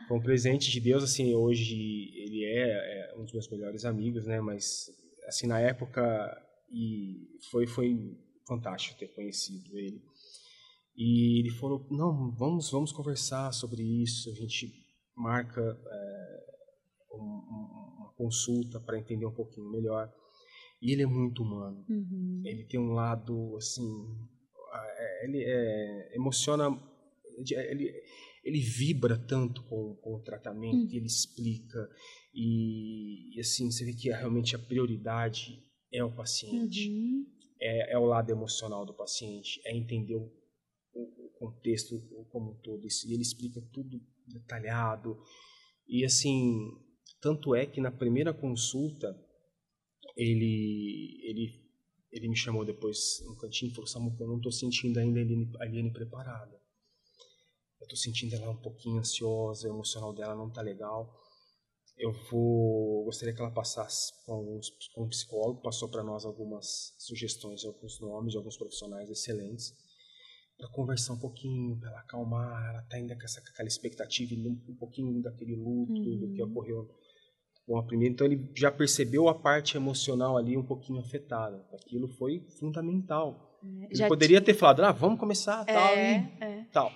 Foi 0.07 0.19
um 0.19 0.23
presente 0.23 0.71
de 0.71 0.81
Deus, 0.81 1.03
assim, 1.03 1.35
hoje 1.35 2.13
ele 2.15 2.45
é, 2.45 2.69
é, 2.69 3.15
um 3.17 3.25
dos 3.25 3.33
meus 3.33 3.49
melhores 3.49 3.85
amigos, 3.87 4.27
né, 4.27 4.41
mas, 4.41 4.91
assim, 5.27 5.47
na 5.47 5.59
época, 5.59 6.03
e 6.71 7.27
foi, 7.51 7.67
foi 7.67 8.15
fantástico 8.47 8.99
ter 8.99 9.09
conhecido 9.09 9.79
ele. 9.79 10.03
E 10.95 11.41
ele 11.41 11.51
falou, 11.51 11.87
não, 11.91 12.31
vamos, 12.33 12.71
vamos 12.71 12.93
conversar 12.93 13.51
sobre 13.53 13.83
isso, 13.83 14.31
a 14.31 14.35
gente 14.35 14.73
marca 15.17 15.63
é, 15.63 16.45
um, 17.15 17.97
uma 17.99 18.13
consulta 18.17 18.79
para 18.79 18.99
entender 18.99 19.25
um 19.25 19.35
pouquinho 19.35 19.71
melhor. 19.71 20.13
E 20.85 20.93
ele 20.93 21.03
é 21.03 21.07
muito 21.07 21.43
humano. 21.43 21.85
Uhum. 21.89 22.43
Ele 22.45 22.65
tem 22.65 22.79
um 22.79 22.93
lado, 22.93 23.57
assim, 23.57 23.83
ele 25.23 25.43
é, 25.43 26.15
emociona 26.15 26.79
ele, 27.51 27.93
ele 28.45 28.61
vibra 28.61 29.19
tanto 29.19 29.63
com, 29.65 29.97
com 29.97 30.15
o 30.15 30.23
tratamento, 30.23 30.93
hum. 30.93 30.97
ele 30.97 31.07
explica, 31.07 31.89
e, 32.33 33.37
e, 33.37 33.41
assim, 33.41 33.71
você 33.71 33.85
vê 33.85 33.93
que 33.93 34.11
realmente 34.11 34.55
a 34.55 34.59
prioridade 34.59 35.63
é 35.93 36.05
o 36.05 36.15
paciente, 36.15 36.89
uhum. 36.89 37.27
é, 37.61 37.95
é, 37.95 37.99
o 37.99 38.05
lado 38.05 38.31
emocional 38.31 38.85
do 38.85 38.95
paciente, 38.95 39.61
é 39.65 39.77
entender 39.77 40.17
o, 40.17 40.31
o, 40.93 41.27
o 41.27 41.31
contexto 41.39 42.01
como 42.31 42.53
um 42.53 42.61
todo, 42.61 42.85
e 42.85 43.13
ele 43.13 43.23
explica 43.23 43.61
tudo 43.73 44.01
detalhado, 44.27 45.17
e 45.89 46.05
assim, 46.05 46.71
tanto 47.21 47.55
é 47.55 47.67
que 47.67 47.81
na 47.81 47.91
primeira 47.91 48.33
consulta, 48.33 49.15
ele, 50.17 51.21
ele 51.23 51.65
ele 52.15 52.29
me 52.29 52.37
chamou 52.37 52.65
depois 52.65 53.21
no 53.27 53.37
cantinho 53.37 53.73
e 53.73 53.75
falou: 53.75 53.89
Samuca, 53.89 54.23
eu 54.23 54.29
não 54.29 54.37
estou 54.37 54.53
sentindo 54.53 54.99
ainda 55.01 55.19
a 55.19 55.23
Eliane, 55.23 55.53
a 55.61 55.67
Eliane 55.67 55.93
preparada. 55.93 56.55
Eu 57.81 57.85
estou 57.85 57.99
sentindo 57.99 58.37
ela 58.37 58.51
um 58.51 58.63
pouquinho 58.63 59.01
ansiosa, 59.01 59.69
o 59.69 59.75
emocional 59.75 60.15
dela 60.15 60.35
não 60.35 60.49
está 60.49 60.63
legal. 60.63 61.13
Eu 61.99 62.13
vou 62.31 63.05
gostaria 63.05 63.35
que 63.35 63.41
ela 63.41 63.51
passasse 63.51 64.13
com, 64.25 64.61
com 64.95 65.05
um 65.05 65.09
psicólogo, 65.09 65.61
passou 65.61 65.89
para 65.89 66.05
nós 66.05 66.25
algumas 66.25 66.95
sugestões, 66.99 67.65
alguns 67.65 68.01
nomes 68.01 68.33
de 68.33 68.37
alguns 68.37 68.57
profissionais 68.57 69.11
excelentes 69.11 69.75
para 70.57 70.69
conversar 70.69 71.15
um 71.15 71.19
pouquinho, 71.19 71.79
para 71.79 71.91
ela 71.91 72.01
acalmar, 72.01 72.71
ela 72.71 72.83
está 72.83 72.97
ainda 72.97 73.17
com, 73.17 73.25
essa, 73.25 73.41
com 73.41 73.49
aquela 73.49 73.69
expectativa, 73.69 74.35
um 74.35 74.77
pouquinho 74.77 75.21
daquele 75.21 75.57
luto 75.57 75.93
uhum. 75.93 76.19
do 76.21 76.33
que 76.33 76.43
uhum. 76.43 76.51
ocorreu 76.51 76.89
com 77.67 77.79
a 77.79 77.83
primeira. 77.83 78.13
Então 78.13 78.27
ele 78.27 78.51
já 78.55 78.71
percebeu 78.71 79.29
a 79.29 79.35
parte 79.35 79.77
emocional 79.77 80.37
ali 80.37 80.57
um 80.57 80.65
pouquinho 80.65 81.01
afetada. 81.01 81.65
Aquilo 81.73 82.09
foi 82.09 82.47
fundamental. 82.59 83.61
É, 83.63 83.89
ele 83.91 84.09
poderia 84.09 84.41
ter 84.41 84.55
falado, 84.55 84.81
ah, 84.81 84.93
vamos 84.93 85.19
começar, 85.19 85.65
tal, 85.65 85.95
é, 85.95 86.37
e, 86.41 86.45
é. 86.45 86.65
tal. 86.73 86.93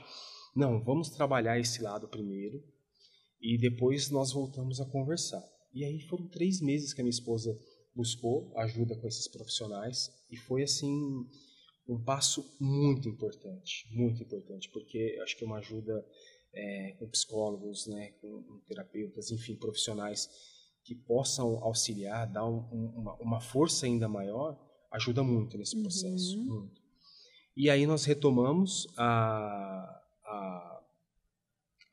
Não, 0.55 0.83
vamos 0.83 1.11
trabalhar 1.11 1.59
esse 1.59 1.83
lado 1.83 2.09
primeiro 2.09 2.63
e 3.41 3.57
depois 3.57 4.11
nós 4.11 4.33
voltamos 4.33 4.81
a 4.81 4.87
conversar. 4.87 5.43
E 5.73 5.85
aí 5.85 6.01
foram 6.01 6.29
três 6.29 6.61
meses 6.61 6.93
que 6.93 7.01
a 7.01 7.05
minha 7.05 7.11
esposa 7.11 7.57
buscou 7.95 8.53
ajuda 8.59 8.97
com 8.97 9.07
esses 9.07 9.29
profissionais 9.29 10.11
e 10.31 10.37
foi 10.37 10.63
assim 10.63 11.27
um 11.89 12.03
passo 12.05 12.45
muito 12.61 13.09
importante, 13.09 13.87
muito 13.91 14.23
importante, 14.23 14.69
porque 14.71 15.19
acho 15.23 15.37
que 15.37 15.45
é 15.45 15.47
uma 15.47 15.59
ajuda 15.59 16.05
é, 16.53 16.97
com 16.99 17.09
psicólogos, 17.09 17.87
né, 17.87 18.13
com 18.21 18.61
terapeutas, 18.67 19.31
enfim, 19.31 19.57
profissionais 19.57 20.29
que 20.89 20.95
possam 20.95 21.63
auxiliar, 21.63 22.27
dar 22.27 22.47
um, 22.47 22.61
uma, 22.97 23.15
uma, 23.17 23.41
força 23.43 23.85
ainda 23.85 24.09
maior, 24.09 24.59
ajuda 24.91 25.23
muito 25.23 25.59
nesse 25.59 25.79
processo. 25.83 26.39
Uhum. 26.39 26.61
Muito. 26.61 26.81
E 27.55 27.69
aí 27.69 27.87
nós 27.87 28.07
retomamos 28.07 28.87
a, 28.97 30.01
a, 30.25 30.81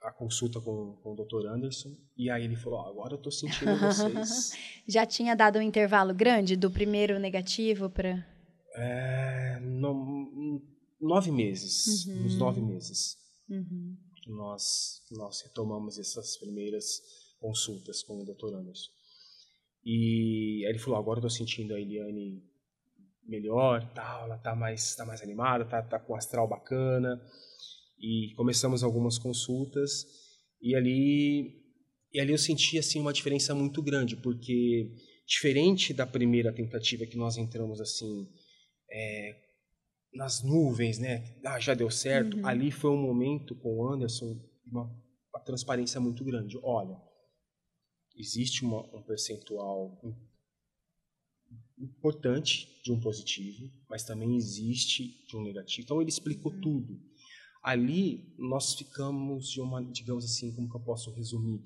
a 0.03 0.11
consulta 0.13 0.61
com, 0.61 0.95
com 1.03 1.11
o 1.11 1.15
Dr. 1.15 1.45
Anderson, 1.45 1.89
e 2.15 2.29
aí 2.29 2.45
ele 2.45 2.55
falou: 2.55 2.79
oh, 2.79 2.87
agora 2.87 3.15
eu 3.15 3.17
estou 3.17 3.33
sentindo 3.33 3.75
vocês. 3.83 4.53
Já 4.87 5.05
tinha 5.05 5.35
dado 5.35 5.59
um 5.59 5.61
intervalo 5.61 6.13
grande 6.13 6.55
do 6.55 6.71
primeiro 6.71 7.19
negativo 7.19 7.89
para. 7.89 8.25
É, 8.77 9.59
no, 9.59 10.61
nove 11.01 11.31
meses, 11.31 12.05
uhum. 12.05 12.27
uns 12.27 12.37
nove 12.37 12.61
meses. 12.61 13.17
Uhum. 13.49 13.97
Nós, 14.27 15.01
nós 15.11 15.41
retomamos 15.41 15.99
essas 15.99 16.37
primeiras 16.37 17.01
consultas 17.39 18.03
com 18.03 18.21
o 18.21 18.25
Dr. 18.25 18.55
Anderson. 18.55 18.91
E 19.83 20.63
aí 20.65 20.71
ele 20.71 20.79
falou: 20.79 20.99
agora 20.99 21.19
eu 21.19 21.27
estou 21.27 21.45
sentindo 21.45 21.73
a 21.73 21.79
Eliane 21.79 22.43
melhor, 23.23 23.91
tal, 23.93 24.25
ela 24.25 24.35
está 24.35 24.55
mais, 24.55 24.95
tá 24.95 25.05
mais 25.05 25.21
animada, 25.21 25.65
tá, 25.65 25.81
tá 25.81 25.99
com 25.99 26.13
um 26.13 26.15
astral 26.15 26.47
bacana. 26.47 27.21
E 27.99 28.33
começamos 28.35 28.83
algumas 28.83 29.17
consultas 29.17 30.05
e 30.61 30.75
ali 30.75 31.63
e 32.13 32.19
ali 32.19 32.31
eu 32.31 32.37
senti 32.37 32.77
assim 32.77 32.99
uma 32.99 33.13
diferença 33.13 33.53
muito 33.53 33.81
grande, 33.81 34.15
porque 34.15 34.91
diferente 35.27 35.93
da 35.93 36.05
primeira 36.05 36.53
tentativa 36.53 37.05
que 37.05 37.17
nós 37.17 37.37
entramos 37.37 37.81
assim 37.81 38.27
é, 38.91 39.35
nas 40.13 40.43
nuvens, 40.43 40.97
né? 40.97 41.37
Ah, 41.43 41.59
já 41.59 41.73
deu 41.73 41.89
certo. 41.89 42.37
Uhum. 42.37 42.47
Ali 42.47 42.71
foi 42.71 42.91
um 42.91 43.01
momento 43.01 43.55
com 43.55 43.77
o 43.77 43.93
Anderson 43.93 44.39
uma, 44.65 44.83
uma 45.33 45.43
transparência 45.43 45.99
muito 45.99 46.23
grande. 46.23 46.57
Olha, 46.63 46.97
existe 48.15 48.63
uma, 48.63 48.81
um 48.95 49.01
percentual 49.03 49.99
importante 51.77 52.81
de 52.83 52.91
um 52.91 52.99
positivo, 52.99 53.69
mas 53.89 54.03
também 54.03 54.35
existe 54.35 55.25
de 55.27 55.35
um 55.35 55.43
negativo. 55.43 55.83
Então 55.83 56.01
ele 56.01 56.09
explicou 56.09 56.51
uhum. 56.53 56.61
tudo. 56.61 56.99
Ali 57.63 58.33
nós 58.37 58.75
ficamos 58.75 59.49
de 59.49 59.59
uma, 59.59 59.83
digamos 59.83 60.23
assim, 60.23 60.53
como 60.53 60.69
que 60.69 60.75
eu 60.75 60.83
posso 60.83 61.11
resumir, 61.11 61.61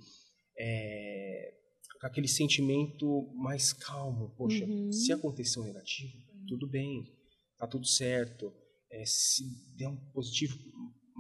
é, 0.57 1.53
com 1.99 2.07
aquele 2.07 2.27
sentimento 2.27 3.29
mais 3.35 3.73
calmo. 3.73 4.33
Poxa, 4.37 4.65
uhum. 4.65 4.91
se 4.91 5.11
acontecer 5.11 5.59
um 5.59 5.65
negativo, 5.65 6.17
tudo 6.47 6.67
bem, 6.67 7.03
tá 7.57 7.67
tudo 7.67 7.85
certo. 7.85 8.51
É, 8.91 9.03
se 9.05 9.43
der 9.77 9.87
um 9.87 9.97
positivo, 10.11 10.57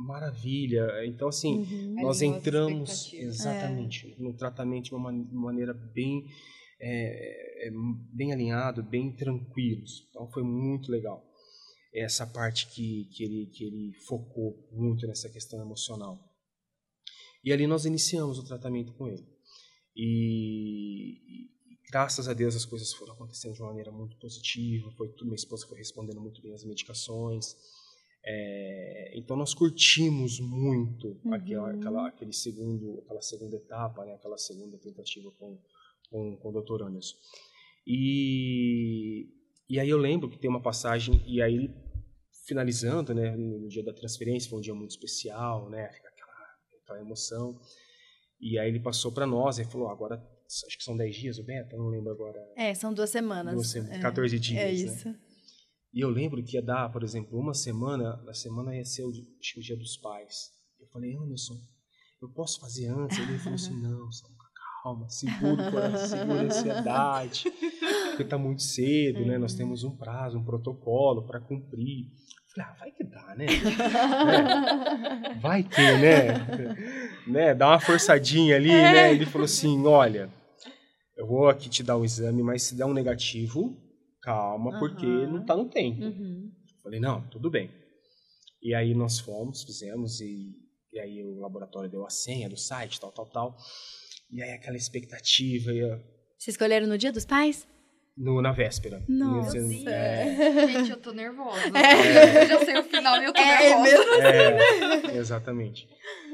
maravilha. 0.05 1.05
Então, 1.05 1.27
assim, 1.27 1.59
uhum. 1.59 2.01
nós 2.01 2.21
entramos 2.21 3.13
exatamente 3.13 4.15
é. 4.17 4.21
no 4.21 4.33
tratamento 4.33 4.85
de 4.85 4.95
uma 4.95 5.11
maneira 5.11 5.73
bem, 5.73 6.25
é, 6.79 7.67
é, 7.67 7.71
bem 8.13 8.31
alinhado, 8.31 8.81
bem 8.83 9.11
tranquilos. 9.11 10.07
Então, 10.09 10.29
foi 10.31 10.43
muito 10.43 10.91
legal 10.91 11.25
essa 11.93 12.25
parte 12.25 12.67
que, 12.67 13.05
que, 13.11 13.23
ele, 13.23 13.47
que 13.47 13.63
ele 13.63 13.93
focou 14.07 14.67
muito 14.71 15.07
nessa 15.07 15.29
questão 15.29 15.59
emocional. 15.61 16.23
E 17.43 17.51
ali 17.51 17.65
nós 17.65 17.85
iniciamos 17.85 18.37
o 18.37 18.45
tratamento 18.45 18.93
com 18.93 19.07
ele. 19.07 19.25
E, 19.95 21.17
e 21.27 21.49
graças 21.89 22.27
a 22.27 22.33
Deus 22.33 22.55
as 22.55 22.65
coisas 22.65 22.93
foram 22.93 23.13
acontecendo 23.13 23.53
de 23.53 23.61
uma 23.61 23.69
maneira 23.69 23.91
muito 23.91 24.17
positiva. 24.17 24.91
Foi 24.91 25.09
tudo, 25.09 25.25
minha 25.25 25.35
esposa 25.35 25.65
foi 25.67 25.77
respondendo 25.77 26.21
muito 26.21 26.41
bem 26.41 26.53
as 26.53 26.63
medicações. 26.63 27.55
É, 28.31 29.11
então 29.15 29.35
nós 29.35 29.55
curtimos 29.55 30.39
muito 30.39 31.19
uhum. 31.25 31.33
aquela, 31.33 31.71
aquela, 31.71 32.07
aquele 32.09 32.31
segundo, 32.31 32.99
aquela 33.03 33.23
segunda 33.23 33.55
etapa, 33.55 34.05
né, 34.05 34.13
aquela 34.13 34.37
segunda 34.37 34.77
tentativa 34.77 35.31
com, 35.31 35.57
com, 36.11 36.37
com 36.37 36.49
o 36.49 36.61
Dr. 36.61 36.83
Anderson. 36.83 37.17
E, 37.87 39.27
e 39.67 39.79
aí 39.79 39.89
eu 39.89 39.97
lembro 39.97 40.29
que 40.29 40.37
tem 40.37 40.47
uma 40.47 40.61
passagem, 40.61 41.23
e 41.25 41.41
aí 41.41 41.73
finalizando, 42.45 43.15
né, 43.15 43.35
no 43.35 43.67
dia 43.67 43.83
da 43.83 43.93
transferência, 43.93 44.47
foi 44.47 44.59
um 44.59 44.61
dia 44.61 44.75
muito 44.75 44.91
especial, 44.91 45.67
né, 45.67 45.89
fica 45.91 46.09
aquela, 46.09 46.55
aquela 46.83 47.01
emoção. 47.01 47.59
E 48.39 48.59
aí 48.59 48.69
ele 48.69 48.79
passou 48.79 49.11
para 49.11 49.25
nós 49.25 49.57
e 49.57 49.65
falou: 49.65 49.89
agora, 49.89 50.23
acho 50.45 50.77
que 50.77 50.83
são 50.83 50.95
10 50.95 51.15
dias 51.15 51.39
o 51.39 51.43
beta, 51.43 51.75
não 51.75 51.87
lembro 51.87 52.11
agora. 52.11 52.39
É, 52.55 52.75
são 52.75 52.93
duas 52.93 53.09
semanas. 53.09 53.55
Duas 53.55 53.69
semanas, 53.69 54.01
14 54.01 54.35
é, 54.35 54.39
dias. 54.39 54.59
É 54.61 54.71
isso. 54.71 55.09
Né? 55.09 55.19
E 55.93 56.01
eu 56.01 56.09
lembro 56.09 56.43
que 56.43 56.55
ia 56.55 56.61
dar, 56.61 56.91
por 56.91 57.03
exemplo, 57.03 57.37
uma 57.37 57.53
semana, 57.53 58.17
na 58.23 58.33
semana 58.33 58.75
ia 58.75 58.85
ser 58.85 59.03
o, 59.03 59.09
acho 59.09 59.53
que 59.53 59.59
o 59.59 59.63
dia 59.63 59.77
dos 59.77 59.97
pais. 59.97 60.51
Eu 60.79 60.87
falei, 60.87 61.15
Anderson, 61.15 61.55
eu 62.21 62.29
posso 62.29 62.59
fazer 62.59 62.87
antes? 62.87 63.17
Ele 63.17 63.39
falou 63.39 63.55
assim, 63.55 63.73
não, 63.81 64.11
Samuca, 64.11 64.45
calma, 64.83 65.09
segura 65.09 65.67
o 65.67 65.71
coração, 65.71 66.07
segura 66.19 66.41
a 66.41 66.43
ansiedade, 66.43 67.43
porque 68.09 68.23
está 68.23 68.37
muito 68.37 68.61
cedo, 68.61 69.25
né? 69.25 69.37
Nós 69.37 69.55
temos 69.55 69.83
um 69.83 69.95
prazo, 69.95 70.37
um 70.37 70.43
protocolo 70.43 71.25
para 71.25 71.39
cumprir. 71.39 72.05
Eu 72.05 72.53
falei, 72.53 72.69
ah, 72.69 72.75
vai 72.79 72.91
que 72.91 73.03
dá, 73.03 73.35
né? 73.35 73.45
é, 75.35 75.39
vai 75.39 75.63
ter, 75.63 75.99
né? 75.99 76.27
né? 77.27 77.55
Dá 77.55 77.69
uma 77.69 77.79
forçadinha 77.79 78.55
ali, 78.55 78.71
é. 78.71 78.91
né? 78.91 79.13
Ele 79.13 79.25
falou 79.25 79.45
assim, 79.45 79.85
olha, 79.85 80.29
eu 81.17 81.25
vou 81.25 81.49
aqui 81.49 81.67
te 81.67 81.81
dar 81.81 81.95
o 81.95 82.01
um 82.01 82.05
exame, 82.05 82.43
mas 82.43 82.63
se 82.63 82.75
der 82.75 82.85
um 82.85 82.93
negativo, 82.93 83.75
calma, 84.29 84.71
uhum. 84.71 84.79
porque 84.79 85.05
não 85.05 85.41
está 85.41 85.55
no 85.55 85.65
tempo. 85.65 86.03
Uhum. 86.03 86.51
Falei, 86.83 86.99
não, 86.99 87.27
tudo 87.29 87.49
bem. 87.49 87.71
E 88.61 88.75
aí 88.75 88.93
nós 88.93 89.19
fomos, 89.19 89.63
fizemos, 89.63 90.21
e, 90.21 90.53
e 90.93 90.99
aí 90.99 91.23
o 91.23 91.39
laboratório 91.39 91.89
deu 91.89 92.05
a 92.05 92.09
senha 92.09 92.47
do 92.47 92.57
site, 92.57 92.99
tal, 92.99 93.11
tal, 93.11 93.25
tal. 93.25 93.57
E 94.31 94.43
aí 94.43 94.51
aquela 94.51 94.77
expectativa. 94.77 95.71
E 95.71 95.79
Vocês 96.37 96.53
escolheram 96.53 96.87
no 96.87 96.97
dia 96.97 97.11
dos 97.11 97.25
pais? 97.25 97.67
No, 98.15 98.41
na 98.41 98.51
véspera. 98.51 99.01
Nossa. 99.07 99.57
É. 99.57 100.67
Gente, 100.67 100.91
eu 100.91 100.97
tô 100.97 101.11
nervosa. 101.11 101.61
É. 101.73 102.43
Eu 102.43 102.47
já 102.47 102.65
sei 102.65 102.77
o 102.77 102.83
final 102.83 103.21
e 103.21 103.25
eu 103.25 103.33
tô 103.33 103.39
é, 103.39 103.59
nervosa. 103.59 103.83
Mesmo 103.83 104.13
assim, 104.13 105.07
né? 105.07 105.17
exatamente. 105.17 105.87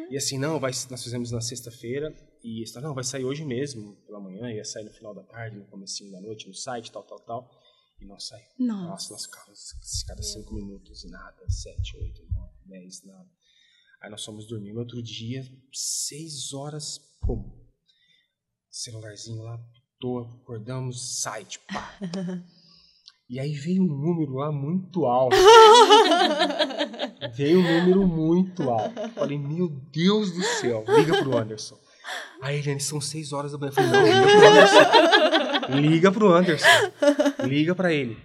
E 0.10 0.18
assim, 0.18 0.38
não, 0.38 0.60
vai, 0.60 0.72
nós 0.90 1.04
fizemos 1.04 1.32
na 1.32 1.42
sexta-feira 1.42 2.14
e 2.44 2.62
está, 2.64 2.82
não, 2.82 2.94
vai 2.94 3.04
sair 3.04 3.24
hoje 3.24 3.46
mesmo, 3.46 3.96
pela 4.06 4.20
manhã, 4.20 4.52
ia 4.52 4.66
sair 4.66 4.84
no 4.84 4.92
final 4.92 5.14
da 5.14 5.24
tarde, 5.24 5.58
no 5.58 5.66
comecinho 5.66 6.12
da 6.12 6.22
noite, 6.22 6.48
no 6.48 6.54
site, 6.54 6.92
tal, 6.92 7.04
tal, 7.04 7.20
tal. 7.20 7.50
E 8.00 8.06
não 8.06 8.20
saiu. 8.20 8.46
Nossa, 8.60 8.90
Nossa 8.90 9.14
nós 9.14 9.26
ficávamos 9.26 10.04
cada 10.06 10.22
cinco 10.22 10.54
minutos 10.54 11.04
e 11.04 11.10
nada, 11.10 11.50
sete, 11.50 11.98
oito, 11.98 12.26
nove, 12.32 12.54
dez, 12.66 13.04
nada. 13.04 13.30
Aí 14.02 14.10
nós 14.10 14.24
fomos 14.24 14.48
dormir. 14.48 14.74
No 14.74 14.82
outro 14.82 15.02
dia, 15.02 15.44
seis 15.74 16.54
horas, 16.54 17.00
pum. 17.22 17.58
Celularzinho 18.70 19.42
lá, 19.42 19.58
tô, 20.00 20.20
acordamos, 20.20 21.22
site, 21.22 21.60
pá. 21.60 21.98
E 23.28 23.40
aí 23.40 23.54
veio 23.54 23.82
um 23.82 23.88
número 23.88 24.36
lá 24.36 24.52
muito 24.52 25.06
alto. 25.06 25.36
Veio 27.34 27.60
um 27.60 27.64
número 27.64 28.08
muito 28.08 28.70
alto. 28.70 29.10
Falei, 29.16 29.40
meu 29.40 29.68
Deus 29.68 30.32
do 30.32 30.44
céu, 30.44 30.86
liga 30.88 31.24
pro 31.24 31.36
Anderson. 31.36 31.76
Aí, 32.40 32.60
Eliane, 32.60 32.80
são 32.80 33.02
seis 33.02 33.34
horas 33.34 33.52
da 33.52 33.58
manhã. 33.58 33.70
Eu 33.70 33.74
falei, 33.74 33.92
não, 33.92 34.04
liga 34.06 34.22
pro 34.22 34.48
Anderson. 34.48 35.46
Liga 35.70 36.12
pro 36.12 36.34
Anderson. 36.34 36.66
Liga 37.44 37.74
pra 37.76 37.92
ele. 37.94 38.18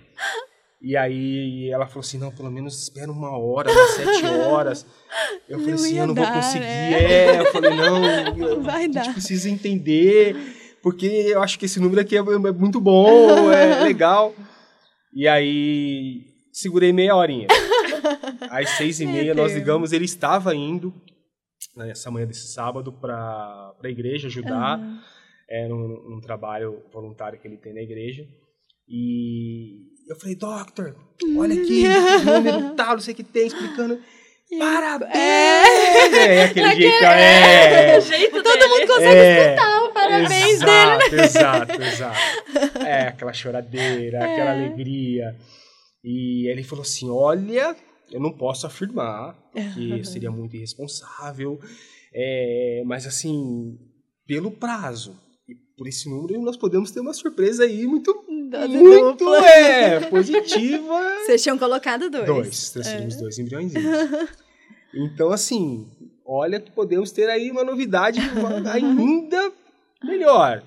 E 0.82 0.96
aí 0.96 1.68
ela 1.70 1.86
falou 1.86 2.00
assim, 2.00 2.16
não, 2.18 2.30
pelo 2.30 2.50
menos 2.50 2.82
espera 2.82 3.12
uma 3.12 3.36
hora, 3.36 3.70
umas 3.70 3.90
sete 3.90 4.24
horas. 4.26 4.86
Eu 5.48 5.58
falei 5.58 5.74
Não 5.74 5.82
assim, 5.82 5.94
ia 5.94 6.00
eu 6.02 6.06
não 6.06 6.14
vou 6.14 6.24
dar, 6.24 6.32
conseguir. 6.34 6.60
né? 6.64 7.02
É, 7.02 7.40
eu 7.40 7.52
falei, 7.52 7.70
não, 7.74 8.62
Vai 8.64 8.76
a 8.76 8.82
gente 8.84 8.94
dar. 8.94 9.12
precisa 9.12 9.50
entender, 9.50 10.34
porque 10.82 11.06
eu 11.06 11.42
acho 11.42 11.58
que 11.58 11.66
esse 11.66 11.78
número 11.78 12.00
aqui 12.00 12.16
é, 12.16 12.20
é 12.20 12.52
muito 12.52 12.80
bom, 12.80 13.52
é 13.52 13.80
legal. 13.84 14.34
E 15.14 15.28
aí 15.28 16.22
segurei 16.50 16.92
meia 16.94 17.14
horinha. 17.14 17.48
Às 18.50 18.70
seis 18.70 19.00
e 19.00 19.04
Meu 19.04 19.14
meia 19.14 19.34
nós 19.34 19.52
ligamos, 19.52 19.92
ele 19.92 20.06
estava 20.06 20.54
indo 20.54 20.94
nessa 21.76 22.10
manhã 22.10 22.26
desse 22.26 22.52
sábado 22.54 22.90
para 22.92 23.72
a 23.84 23.88
igreja 23.88 24.28
ajudar 24.28 24.80
é, 25.50 25.66
num, 25.68 25.88
num 26.08 26.20
trabalho 26.20 26.82
voluntário 26.92 27.38
que 27.40 27.48
ele 27.48 27.56
tem 27.56 27.74
na 27.74 27.82
igreja. 27.82 28.24
E 28.88 29.82
eu 30.08 30.16
falei, 30.16 30.34
Doctor, 30.36 30.96
olha 31.36 31.60
aqui, 31.60 31.84
o 32.28 32.32
número 32.34 32.74
tal, 32.74 32.94
não 32.94 33.00
sei 33.00 33.14
o 33.14 33.16
que 33.16 33.24
tem, 33.24 33.46
explicando. 33.46 34.00
Parabéns! 34.58 35.12
É, 35.14 36.42
aquele 36.44 36.74
jeito, 36.74 37.04
é. 37.04 37.98
O 37.98 38.00
jeito 38.00 38.42
Todo 38.42 38.58
dele. 38.58 38.68
mundo 38.68 38.86
consegue 38.88 39.14
é, 39.16 39.54
escutar 39.54 39.82
o 39.84 39.92
parabéns 39.92 40.32
exato, 40.50 40.98
dele. 41.10 41.16
né? 41.16 41.24
Exato, 41.24 41.82
exato. 41.82 42.18
É, 42.84 43.02
aquela 43.08 43.32
choradeira, 43.32 44.18
É. 44.18 44.32
aquela 44.32 44.50
alegria. 44.52 45.36
E 46.02 46.48
ele 46.50 46.64
falou 46.64 46.82
assim, 46.82 47.08
olha, 47.08 47.76
eu 48.10 48.18
não 48.20 48.32
posso 48.32 48.66
afirmar, 48.66 49.38
porque 49.52 50.02
seria 50.04 50.32
muito 50.32 50.56
irresponsável, 50.56 51.60
é, 52.12 52.82
mas 52.86 53.06
assim, 53.06 53.78
pelo 54.26 54.50
prazo 54.50 55.16
por 55.80 55.88
esse 55.88 56.10
número, 56.10 56.38
nós 56.42 56.58
podemos 56.58 56.90
ter 56.90 57.00
uma 57.00 57.14
surpresa 57.14 57.64
aí 57.64 57.86
muito, 57.86 58.12
Dose 58.50 58.76
muito 58.76 59.24
dupla. 59.24 59.48
é, 59.48 60.00
positiva. 60.10 61.00
Vocês 61.24 61.42
tinham 61.42 61.56
colocado 61.56 62.10
dois. 62.10 62.26
Dois, 62.26 62.70
transferimos 62.70 63.16
dois 63.16 63.38
embriões. 63.38 63.72
Então, 64.92 65.30
assim, 65.30 65.90
olha 66.26 66.60
que 66.60 66.70
podemos 66.70 67.10
ter 67.12 67.30
aí 67.30 67.50
uma 67.50 67.64
novidade 67.64 68.20
ainda 68.70 69.50
melhor. 70.04 70.62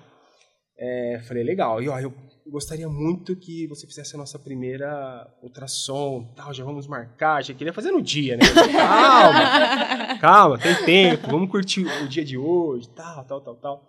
É, 0.80 1.22
falei, 1.28 1.44
legal. 1.44 1.80
E 1.80 1.88
ó, 1.88 2.00
eu 2.00 2.12
gostaria 2.48 2.90
muito 2.90 3.36
que 3.36 3.68
você 3.68 3.86
fizesse 3.86 4.16
a 4.16 4.18
nossa 4.18 4.40
primeira 4.40 5.32
ultrassom, 5.44 6.34
tal, 6.36 6.52
já 6.56 6.64
vamos 6.64 6.88
marcar, 6.88 7.44
já 7.44 7.54
queria 7.54 7.72
fazer 7.72 7.92
no 7.92 8.02
dia, 8.02 8.36
né? 8.36 8.44
Calma, 8.74 10.18
calma, 10.20 10.58
tem 10.58 10.86
tempo, 10.86 11.30
vamos 11.30 11.52
curtir 11.52 11.86
o 12.04 12.08
dia 12.08 12.26
de 12.26 12.36
hoje, 12.36 12.90
tal, 12.96 13.24
tal, 13.26 13.42
tal, 13.42 13.56
tal. 13.58 13.88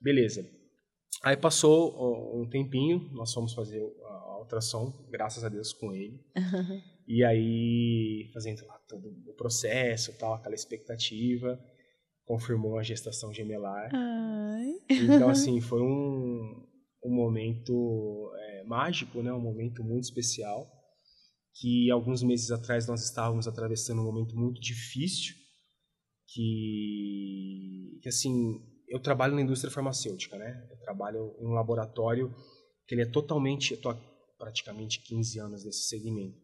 Beleza. 0.00 0.61
Aí 1.22 1.36
passou 1.36 2.40
um 2.40 2.48
tempinho, 2.48 3.08
nós 3.12 3.32
fomos 3.32 3.54
fazer 3.54 3.80
a 3.80 4.38
ultrassom, 4.38 5.06
graças 5.08 5.44
a 5.44 5.48
Deus, 5.48 5.72
com 5.72 5.92
ele. 5.92 6.20
E 7.06 7.24
aí, 7.24 8.30
fazendo 8.32 8.64
lá 8.64 8.78
todo 8.88 9.08
o 9.26 9.34
processo, 9.34 10.16
tal, 10.18 10.34
aquela 10.34 10.54
expectativa, 10.54 11.60
confirmou 12.24 12.78
a 12.78 12.82
gestação 12.82 13.34
gemelar. 13.34 13.90
Ai. 13.92 14.72
Então, 14.88 15.28
assim, 15.30 15.60
foi 15.60 15.82
um, 15.82 16.64
um 17.04 17.14
momento 17.14 18.32
é, 18.36 18.64
mágico, 18.64 19.20
né? 19.20 19.32
Um 19.32 19.40
momento 19.40 19.82
muito 19.82 20.04
especial. 20.04 20.70
Que 21.60 21.90
alguns 21.90 22.22
meses 22.22 22.50
atrás 22.50 22.86
nós 22.86 23.04
estávamos 23.04 23.46
atravessando 23.46 24.00
um 24.00 24.04
momento 24.04 24.36
muito 24.36 24.60
difícil. 24.60 25.34
Que, 26.28 27.98
que 28.00 28.08
assim, 28.08 28.58
eu 28.92 29.00
trabalho 29.00 29.34
na 29.34 29.40
indústria 29.40 29.72
farmacêutica, 29.72 30.36
né? 30.36 30.68
Eu 30.70 30.76
trabalho 30.80 31.34
em 31.40 31.46
um 31.46 31.52
laboratório 31.52 32.32
que 32.86 32.94
ele 32.94 33.02
é 33.02 33.06
totalmente, 33.06 33.72
eu 33.72 33.80
tô 33.80 33.88
há 33.88 33.94
praticamente 34.38 35.00
15 35.00 35.38
anos 35.38 35.64
nesse 35.64 35.88
segmento, 35.88 36.36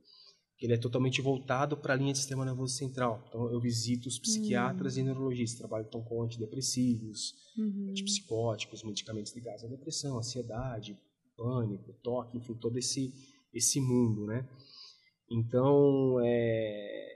que 0.57 0.65
ele 0.65 0.73
é 0.73 0.79
totalmente 0.79 1.21
voltado 1.21 1.77
para 1.77 1.93
a 1.93 1.97
linha 1.97 2.13
de 2.13 2.19
sistema 2.19 2.47
nervoso 2.47 2.75
central. 2.75 3.23
Então 3.29 3.53
eu 3.53 3.61
visito 3.61 4.09
os 4.09 4.19
psiquiatras 4.19 4.97
e 4.97 5.03
neurologistas, 5.03 5.59
trabalho 5.59 5.85
então 5.87 6.03
com 6.03 6.23
antidepressivos, 6.23 7.35
Uhum. 7.59 7.89
antipsicóticos, 7.91 8.85
medicamentos 8.85 9.35
ligados 9.35 9.65
à 9.65 9.67
depressão, 9.67 10.17
ansiedade, 10.17 10.97
pânico, 11.37 11.93
toque, 12.03 12.39
enfim, 12.39 12.55
todo 12.55 12.79
esse 12.79 13.13
esse 13.53 13.81
mundo, 13.81 14.27
né? 14.27 14.49
Então, 15.31 16.21
é, 16.23 17.09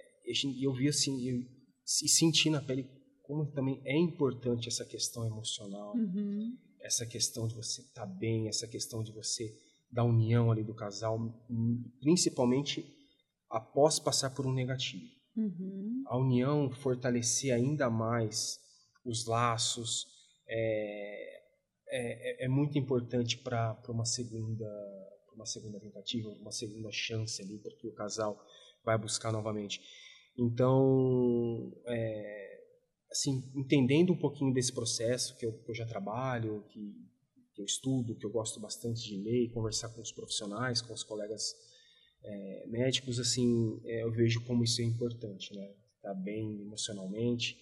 eu, 0.60 0.72
vi 0.74 0.88
assim, 0.88 1.22
eu, 1.28 1.38
e 1.38 2.08
senti 2.08 2.50
na 2.50 2.60
pele 2.60 2.88
como 3.32 3.46
também 3.46 3.80
é 3.86 3.96
importante 3.96 4.68
essa 4.68 4.84
questão 4.84 5.26
emocional, 5.26 5.96
Uhum. 5.96 6.54
essa 6.80 7.06
questão 7.06 7.48
de 7.48 7.54
você 7.54 7.80
estar 7.80 8.04
bem, 8.04 8.46
essa 8.46 8.68
questão 8.68 9.02
de 9.02 9.10
você 9.10 9.58
da 9.90 10.04
união 10.04 10.50
ali 10.50 10.62
do 10.62 10.74
casal, 10.74 11.18
principalmente 11.98 12.84
após 13.48 13.98
passar 13.98 14.30
por 14.34 14.46
um 14.46 14.52
negativo. 14.52 15.10
Uhum. 15.34 16.02
A 16.08 16.18
união 16.18 16.70
fortalecer 16.70 17.54
ainda 17.54 17.88
mais 17.88 18.60
os 19.02 19.24
laços 19.24 20.06
é, 20.46 21.42
é, 21.88 22.44
é 22.44 22.48
muito 22.48 22.76
importante 22.78 23.38
para 23.38 23.80
uma 23.88 24.04
segunda 24.04 24.68
uma 25.34 25.46
segunda 25.46 25.80
tentativa, 25.80 26.28
uma 26.28 26.52
segunda 26.52 26.90
chance 26.92 27.40
ali 27.40 27.58
para 27.58 27.74
que 27.76 27.88
o 27.88 27.94
casal 27.94 28.38
vai 28.84 28.98
buscar 28.98 29.32
novamente. 29.32 29.80
Então, 30.36 31.72
é, 31.86 32.51
assim, 33.12 33.44
entendendo 33.54 34.12
um 34.12 34.18
pouquinho 34.18 34.52
desse 34.52 34.72
processo 34.72 35.36
que 35.36 35.46
eu, 35.46 35.52
que 35.52 35.70
eu 35.70 35.74
já 35.74 35.86
trabalho, 35.86 36.64
que, 36.70 36.92
que 37.54 37.60
eu 37.60 37.64
estudo, 37.64 38.16
que 38.16 38.26
eu 38.26 38.30
gosto 38.30 38.58
bastante 38.58 39.02
de 39.02 39.16
ler 39.18 39.44
e 39.44 39.50
conversar 39.50 39.90
com 39.90 40.00
os 40.00 40.10
profissionais, 40.10 40.80
com 40.82 40.92
os 40.94 41.04
colegas 41.04 41.54
é, 42.24 42.66
médicos, 42.66 43.18
assim, 43.20 43.80
é, 43.84 44.02
eu 44.02 44.10
vejo 44.10 44.42
como 44.46 44.64
isso 44.64 44.80
é 44.80 44.84
importante, 44.84 45.54
né? 45.54 45.74
Estar 45.96 46.14
bem 46.14 46.60
emocionalmente 46.62 47.56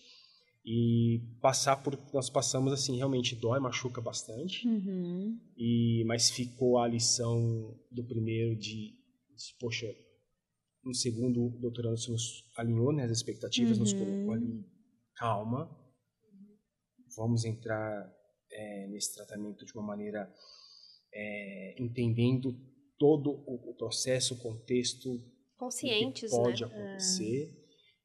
e 0.64 1.20
passar 1.40 1.76
por 1.82 1.98
nós 2.12 2.30
passamos 2.30 2.72
assim 2.72 2.96
realmente 2.96 3.34
dói, 3.34 3.58
machuca 3.60 4.00
bastante, 4.00 4.66
Uhum. 4.68 5.38
e 5.56 6.04
mas 6.06 6.30
ficou 6.30 6.78
a 6.78 6.86
lição 6.86 7.74
do 7.90 8.04
primeiro 8.04 8.54
de, 8.56 8.94
de 9.36 9.54
poxa, 9.58 9.86
no 10.84 10.94
segundo 10.94 11.46
o 11.46 11.58
doutor 11.58 11.86
Anderson 11.86 12.12
nos 12.12 12.44
alinhou 12.56 12.92
né, 12.92 13.04
as 13.04 13.10
expectativas, 13.10 13.78
nos 13.78 13.92
Uhum. 13.92 13.98
colocou 13.98 14.32
ali 14.34 14.64
calma, 15.20 15.70
vamos 17.14 17.44
entrar 17.44 18.10
é, 18.50 18.86
nesse 18.88 19.14
tratamento 19.14 19.66
de 19.66 19.72
uma 19.74 19.82
maneira 19.82 20.32
é, 21.12 21.74
entendendo 21.78 22.56
todo 22.98 23.30
o, 23.46 23.70
o 23.70 23.74
processo, 23.74 24.34
o 24.34 24.38
contexto 24.38 25.10
do 25.18 25.22
que 25.24 25.30
Conscientes, 25.58 26.30
pode 26.30 26.62
né? 26.64 26.68
acontecer. 26.68 27.54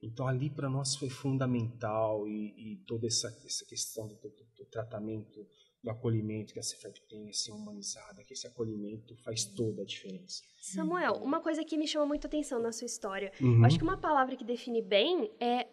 Então 0.01 0.27
ali 0.27 0.49
para 0.49 0.69
nós 0.69 0.95
foi 0.97 1.09
fundamental 1.09 2.27
e, 2.27 2.73
e 2.73 2.77
toda 2.85 3.07
essa, 3.07 3.27
essa 3.45 3.65
questão 3.65 4.07
do, 4.07 4.15
do- 4.15 4.45
do 4.57 4.65
tratamento, 4.69 5.47
do 5.81 5.89
acolhimento 5.89 6.53
que 6.53 6.59
a 6.59 6.63
Cefep 6.63 6.99
tem, 7.07 7.29
assim, 7.29 7.51
humanizada, 7.53 8.23
que 8.23 8.33
esse 8.33 8.45
acolhimento 8.45 9.15
faz 9.23 9.45
toda 9.45 9.83
a 9.83 9.85
diferença. 9.85 10.41
Samuel, 10.57 11.13
uma 11.23 11.39
coisa 11.41 11.63
que 11.63 11.77
me 11.77 11.87
chama 11.87 12.05
muito 12.05 12.27
atenção 12.27 12.61
na 12.61 12.71
sua 12.73 12.85
história. 12.85 13.31
Uhum. 13.39 13.63
Acho 13.63 13.77
que 13.77 13.83
uma 13.83 13.97
palavra 13.97 14.35
que 14.35 14.43
define 14.43 14.81
bem 14.81 15.31
é 15.39 15.65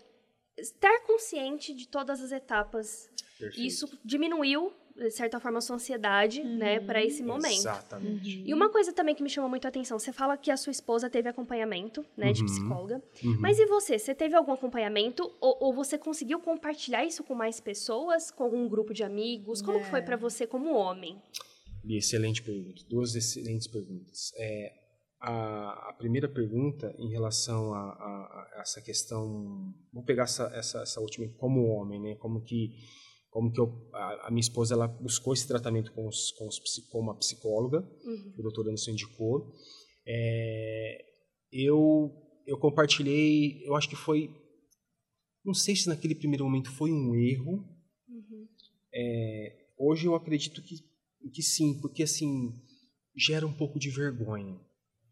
estar 0.59 1.01
consciente 1.07 1.75
de 1.75 1.89
todas 1.89 2.21
as 2.21 2.33
etapas. 2.33 3.09
Perfeito. 3.39 3.67
Isso 3.67 3.99
diminuiu, 4.05 4.73
de 4.95 5.11
certa 5.11 5.41
forma, 5.41 5.59
a 5.59 5.61
sua 5.61 5.77
ansiedade, 5.77 6.45
né, 6.45 6.79
para 6.79 7.03
esse 7.03 7.23
momento. 7.23 7.55
Exatamente. 7.55 8.43
E 8.47 8.53
uma 8.55 8.69
coisa 8.69 8.93
também 8.93 9.15
que 9.15 9.23
me 9.23 9.29
chama 9.31 9.49
muito 9.49 9.65
a 9.65 9.69
atenção, 9.69 9.99
você 9.99 10.13
fala 10.13 10.37
que 10.37 10.51
a 10.51 10.57
sua 10.57 10.71
esposa 10.71 11.09
teve 11.11 11.29
acompanhamento, 11.29 12.05
né, 12.17 12.33
de 12.33 12.41
Uhum. 12.43 12.47
psicóloga. 12.47 13.03
Uhum. 13.25 13.37
Mas 13.41 13.59
e 13.59 13.67
você? 13.67 13.99
Você 13.99 14.15
teve 14.15 14.37
algum 14.37 14.53
acompanhamento? 14.53 15.23
Ou, 15.41 15.57
ou 15.61 15.73
você 15.75 15.97
conseguiu 15.99 16.39
compartilhar 16.41 17.05
isso 17.05 17.25
com 17.25 17.35
mais 17.35 17.59
pessoas? 17.59 18.31
Com 18.31 18.45
algum 18.45 18.69
grupo 18.69 18.93
de 18.95 19.03
amigos? 19.03 19.61
Como 19.63 19.81
que 19.81 19.91
foi 19.91 20.03
pra 20.03 20.17
você 20.17 20.47
como 20.47 20.75
homem? 20.75 21.21
Excelente 21.89 22.43
pergunta. 22.43 22.83
Duas 22.89 23.15
excelentes 23.17 23.67
perguntas. 23.67 24.31
É, 24.37 24.73
a, 25.23 25.91
a 25.91 25.93
primeira 25.93 26.29
pergunta 26.29 26.95
em 26.99 27.09
relação 27.11 27.73
a, 27.75 27.79
a- 27.81 28.49
a 28.57 28.61
essa 28.61 28.81
questão, 28.83 29.73
vou 29.93 30.03
pegar 30.05 30.25
essa, 30.25 30.45
essa, 30.55 30.83
essa 30.83 31.01
última 31.01 31.29
como 31.39 31.67
homem, 31.69 32.01
né? 32.01 32.15
Como 32.17 32.43
que 32.43 32.71
como 33.31 33.51
que 33.51 33.59
eu, 33.59 33.89
a, 33.95 34.31
minha 34.31 34.43
esposa 34.43 34.75
ela 34.75 34.87
buscou 34.87 35.33
esse 35.33 35.49
tratamento 35.49 35.91
com, 35.95 36.07
os, 36.07 36.33
com, 36.33 36.47
os, 36.47 36.59
com 36.91 36.99
uma 37.01 37.17
psicóloga, 37.17 37.79
Uhum. 38.05 38.33
que 38.35 38.41
o 38.41 38.43
doutor 38.43 38.67
Anderson 38.67 38.91
indicou. 38.91 39.51
É, 40.07 41.05
eu 41.51 42.13
eu 42.47 42.59
compartilhei, 42.59 43.63
eu 43.65 43.75
acho 43.77 43.89
que 43.89 43.95
foi, 43.97 44.29
não 45.45 45.55
sei 45.55 45.75
se 45.77 45.89
naquele 45.89 46.15
primeiro 46.15 46.45
momento 46.45 46.71
foi 46.73 46.93
um 46.93 47.15
erro, 47.15 47.65
Uhum. 48.09 48.47
hoje 49.79 50.07
eu 50.07 50.15
acredito 50.15 50.61
que, 50.63 50.77
que 51.33 51.43
sim, 51.43 51.81
porque 51.81 52.03
assim 52.03 52.53
gera 53.17 53.47
um 53.47 53.53
pouco 53.57 53.79
de 53.79 53.89
vergonha. 53.91 54.61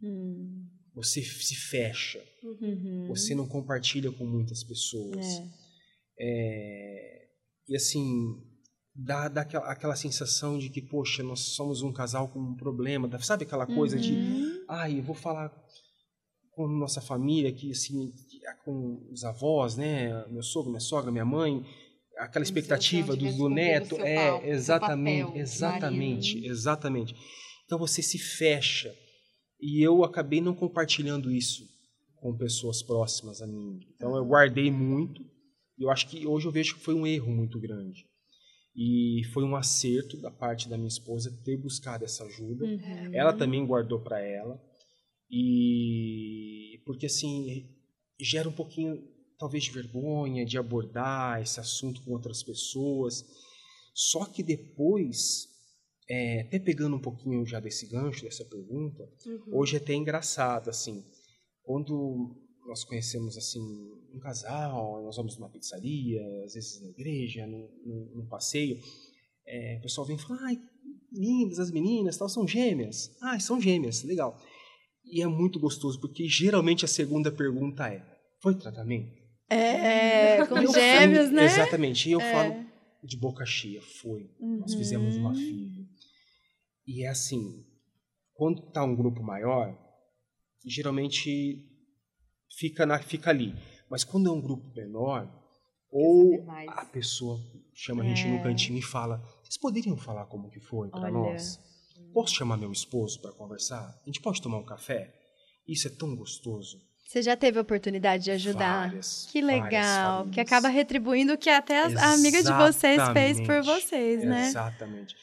Hum. 0.02 0.66
você 0.94 1.22
se 1.22 1.54
fecha, 1.54 2.22
Uhum. 2.42 3.06
você 3.08 3.34
não 3.34 3.46
compartilha 3.46 4.10
com 4.12 4.24
muitas 4.26 4.62
pessoas. 4.64 5.24
É, 6.18 7.28
e 7.68 7.76
assim, 7.76 8.36
dá, 8.94 9.28
dá 9.28 9.42
aquela, 9.42 9.70
aquela 9.70 9.96
sensação 9.96 10.58
de 10.58 10.68
que, 10.68 10.82
poxa, 10.82 11.22
nós 11.22 11.40
somos 11.54 11.82
um 11.82 11.92
casal 11.92 12.28
com 12.28 12.38
um 12.40 12.56
problema. 12.56 13.08
Sabe 13.20 13.44
aquela 13.44 13.66
coisa 13.66 13.98
de, 13.98 14.14
Uhum. 14.14 14.64
ai, 14.68 14.98
eu 14.98 15.02
vou 15.02 15.14
falar 15.14 15.50
com 16.50 16.66
nossa 16.68 17.00
família, 17.00 17.52
que 17.52 17.70
assim, 17.70 18.12
é 18.44 18.52
com 18.64 19.08
os 19.10 19.24
avós, 19.24 19.76
né? 19.76 20.26
Meu 20.28 20.42
sogro, 20.42 20.70
minha 20.70 20.80
sogra, 20.80 21.10
minha 21.10 21.24
mãe. 21.24 21.64
Aquela 22.18 22.42
expectativa 22.42 23.16
do, 23.16 23.32
do 23.34 23.48
neto. 23.48 23.96
é, 24.00 24.14
pa- 24.14 24.40
seu 24.40 24.50
exatamente, 24.50 25.20
papel 25.26 25.32
de 25.32 25.38
exatamente, 25.40 26.34
marido. 26.34 26.52
exatamente. 26.52 27.14
Então 27.64 27.78
você 27.78 28.02
se 28.02 28.18
fecha. 28.18 28.94
E 29.61 29.83
eu 29.83 30.05
acabei 30.05 30.40
não 30.40 30.55
compartilhando 30.55 31.31
isso 31.31 31.68
com 32.16 32.37
pessoas 32.37 32.83
próximas 32.83 33.40
a 33.42 33.46
mim. 33.46 33.81
Então 33.94 34.16
eu 34.16 34.25
guardei 34.25 34.70
muito. 34.70 35.23
E 35.79 35.83
eu 35.85 35.90
acho 35.90 36.09
que 36.09 36.27
hoje 36.27 36.46
eu 36.46 36.53
vejo 36.53 36.75
que 36.75 36.83
foi 36.83 36.94
um 36.94 37.07
erro 37.07 37.31
muito 37.31 37.59
grande. 37.59 38.07
E 38.75 39.23
foi 39.33 39.44
um 39.44 39.57
acerto 39.57 40.16
da 40.20 40.31
parte 40.31 40.68
da 40.68 40.77
minha 40.77 40.88
esposa 40.88 41.31
ter 41.44 41.57
buscado 41.57 42.05
essa 42.05 42.25
ajuda. 42.25 42.64
Uhum. 42.64 43.14
Ela 43.14 43.33
também 43.33 43.66
guardou 43.66 44.01
para 44.01 44.20
ela. 44.20 44.61
E 45.31 46.81
porque 46.85 47.07
assim 47.07 47.68
gera 48.18 48.49
um 48.49 48.53
pouquinho 48.53 49.03
talvez 49.38 49.64
de 49.64 49.70
vergonha 49.70 50.44
de 50.44 50.59
abordar 50.59 51.40
esse 51.40 51.59
assunto 51.59 52.03
com 52.03 52.12
outras 52.12 52.42
pessoas. 52.42 53.25
Só 53.94 54.27
que 54.27 54.42
depois, 54.42 55.49
é, 56.11 56.40
até 56.42 56.59
pegando 56.59 56.96
um 56.96 57.01
pouquinho 57.01 57.46
já 57.46 57.61
desse 57.61 57.87
gancho 57.87 58.25
dessa 58.25 58.44
pergunta, 58.44 59.09
Uhum. 59.27 59.59
hoje 59.59 59.77
é 59.77 59.79
até 59.79 59.94
engraçado 59.94 60.68
assim, 60.68 61.05
quando 61.62 62.37
nós 62.66 62.83
conhecemos 62.85 63.37
assim 63.37 63.61
um 64.12 64.18
casal, 64.18 65.03
nós 65.05 65.16
vamos 65.16 65.37
numa 65.38 65.49
pizzaria, 65.49 66.20
às 66.44 66.55
vezes 66.55 66.81
na 66.83 66.88
igreja, 66.88 67.46
num, 67.46 67.68
num- 67.87 68.12
num 68.16 68.27
passeio, 68.27 68.79
é, 69.46 69.77
o 69.79 69.83
pessoal 69.83 70.07
vem 70.07 70.16
e 70.16 70.18
fala, 70.20 70.38
ai, 70.42 70.59
lindas 71.12 71.59
as 71.59 71.70
meninas, 71.70 72.16
tal, 72.16 72.29
são 72.29 72.46
gêmeas. 72.46 73.16
Ah, 73.20 73.38
são 73.40 73.61
gêmeas, 73.61 74.03
legal. 74.05 74.37
E 75.05 75.23
é 75.23 75.27
muito 75.27 75.59
gostoso, 75.59 76.01
porque 76.01 76.27
geralmente 76.29 76.85
a 76.85 76.88
segunda 76.88 77.33
pergunta 77.33 77.88
é, 77.88 78.05
foi 78.40 78.55
tratamento? 78.55 79.18
É, 79.49 80.44
com 80.46 80.59
Eu 80.59 80.73
gêmeos, 80.73 81.25
falo- 81.27 81.37
né? 81.37 81.44
Exatamente. 81.44 82.09
E 82.09 82.12
eu 82.12 82.20
É. 82.20 82.33
falo 82.33 82.64
de 83.03 83.16
boca 83.16 83.44
cheia, 83.46 83.81
foi. 83.83 84.31
Nós 84.38 84.75
fizemos 84.75 85.16
uma 85.16 85.31
Uhum. 85.31 85.35
filha. 85.37 85.79
E 86.92 87.05
é 87.05 87.09
assim, 87.09 87.64
quando 88.35 88.62
tá 88.72 88.83
um 88.83 88.96
grupo 88.96 89.22
maior, 89.22 89.79
geralmente 90.66 91.64
fica, 92.59 92.85
na, 92.85 92.98
fica 92.98 93.31
ali. 93.31 93.55
Mas 93.88 94.03
quando 94.03 94.29
é 94.29 94.33
um 94.33 94.40
grupo 94.40 94.66
menor, 94.74 95.29
ou 95.90 96.44
a 96.68 96.85
pessoa 96.87 97.38
chama 97.74 98.03
a 98.03 98.07
gente 98.07 98.26
no 98.26 98.37
É. 98.38 98.42
cantinho 98.42 98.79
e 98.79 98.83
fala, 98.83 99.18
vocês 99.42 99.57
poderiam 99.57 99.96
falar 99.96 100.26
como 100.26 100.50
que 100.50 100.61
foi 100.61 100.88
para 100.88 101.11
nós? 101.11 101.61
Posso 102.12 102.35
chamar 102.35 102.57
meu 102.57 102.72
esposo 102.72 103.20
para 103.20 103.33
conversar? 103.33 104.00
A 104.03 104.07
gente 104.07 104.20
pode 104.20 104.42
tomar 104.42 104.59
um 104.59 104.64
café? 104.64 105.14
Isso 105.66 105.87
é 105.87 105.90
tão 105.90 106.16
gostoso. 106.16 106.81
Você 107.07 107.22
já 107.22 107.37
teve 107.37 107.59
a 107.59 107.62
oportunidade 107.62 108.24
de 108.24 108.31
ajudar? 108.33 108.88
Várias, 108.88 109.26
que 109.31 109.40
legal. 109.40 110.29
Que 110.29 110.40
acaba 110.40 110.68
retribuindo 110.68 111.35
o 111.35 111.38
que 111.38 111.50
até 111.50 111.85
as- 111.85 111.96
a 111.96 112.12
amiga 112.14 112.42
de 112.42 112.53
vocês 112.53 113.00
fez 113.12 113.40
por 113.40 113.62
vocês, 113.62 114.24
né? 114.24 114.46
Exatamente. 114.48 115.14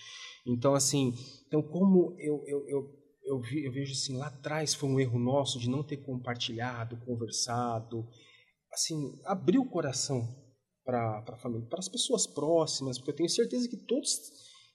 Então, 0.46 0.74
assim, 0.74 1.14
então 1.48 1.62
como 1.62 2.16
eu, 2.20 2.44
eu, 2.46 2.68
eu, 2.68 2.94
eu, 3.24 3.40
vi- 3.42 3.66
eu 3.66 3.72
vejo 3.72 3.92
assim, 3.94 4.18
lá 4.18 4.28
atrás 4.28 4.74
foi 4.74 4.90
um 4.90 5.00
erro 5.00 5.18
nosso 5.20 5.60
de 5.60 5.70
não 5.70 5.84
ter 5.84 5.98
compartilhado, 5.98 6.98
conversado, 7.06 8.08
assim, 8.72 9.20
abrir 9.26 9.58
o 9.58 9.66
coração 9.66 10.28
para 10.86 11.24
a 11.28 11.38
família, 11.38 11.66
para 11.68 11.80
as 11.80 11.90
pessoas 11.90 12.26
próximas, 12.28 12.98
porque 12.98 13.12
eu 13.12 13.16
tenho 13.16 13.30
certeza 13.30 13.68
que 13.68 13.76
todos 13.78 14.10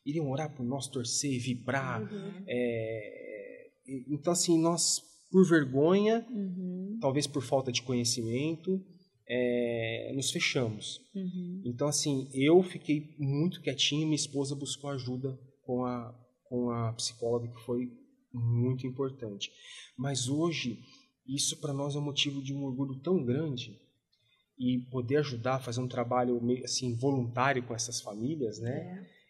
iriam 0.04 0.30
orar 0.30 0.54
por 0.54 0.64
nós, 0.64 0.87
torcer, 0.88 1.38
vibrar. 1.40 2.02
Uhum. 2.02 2.44
é, 2.46 3.70
então, 4.08 4.32
assim, 4.32 4.61
nós, 4.61 5.00
por 5.30 5.46
vergonha, 5.48 6.26
Uhum, 6.30 6.98
talvez 7.00 7.26
por 7.26 7.42
falta 7.42 7.72
de 7.72 7.82
conhecimento, 7.82 8.85
é, 9.28 10.12
nos 10.14 10.30
fechamos. 10.30 11.00
uhum. 11.14 11.62
Então, 11.64 11.88
assim, 11.88 12.28
eu 12.35 12.62
fiquei 12.62 13.14
muito 13.18 13.61
quietinho, 13.62 14.04
minha 14.06 14.16
esposa 14.16 14.54
buscou 14.54 14.90
ajuda 14.90 15.38
com 15.64 15.85
a, 15.85 16.14
com 16.52 16.70
a 16.70 16.92
psicóloga, 16.92 17.48
que 17.48 17.64
foi 17.64 17.90
muito 18.30 18.86
importante. 18.86 19.50
Mas 19.96 20.28
hoje, 20.28 20.78
isso 21.26 21.58
para 21.62 21.72
nós 21.72 21.96
é 21.96 21.98
motivo 21.98 22.42
de 22.42 22.52
um 22.52 22.62
orgulho 22.64 23.00
tão 23.00 23.24
grande 23.24 23.80
e 24.58 24.80
poder 24.90 25.16
ajudar 25.16 25.54
a 25.54 25.60
fazer 25.60 25.80
um 25.80 25.88
trabalho 25.88 26.38
assim 26.62 26.94
voluntário 26.94 27.62
com 27.62 27.74
essas 27.74 28.02
famílias, 28.02 28.58
né? 28.60 28.70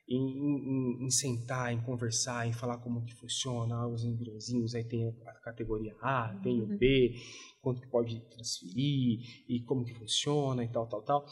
Em, 0.09 0.17
em- 0.19 0.59
em- 1.03 1.07
em 1.07 1.11
sentar, 1.11 1.73
em 1.73 1.81
conversar, 1.81 2.47
em 2.49 2.53
falar 2.53 2.79
como 2.79 3.05
que 3.05 3.15
funciona, 3.15 3.77
ah, 3.77 3.87
os 3.89 4.03
embriõezinhos, 4.05 4.75
aí 4.75 4.83
tem 4.85 5.09
a 5.09 5.33
categoria 5.45 5.95
A, 6.03 6.35
tem 6.43 6.61
o 6.61 6.67
B, 6.77 7.15
quanto 7.63 7.81
que 7.81 7.87
pode 7.89 8.19
transferir 8.31 9.21
e 9.49 9.63
como 9.65 9.85
que 9.85 9.95
funciona 9.95 10.65
e 10.65 10.69
tal, 10.69 10.89
tal, 10.89 11.03
tal. 11.03 11.25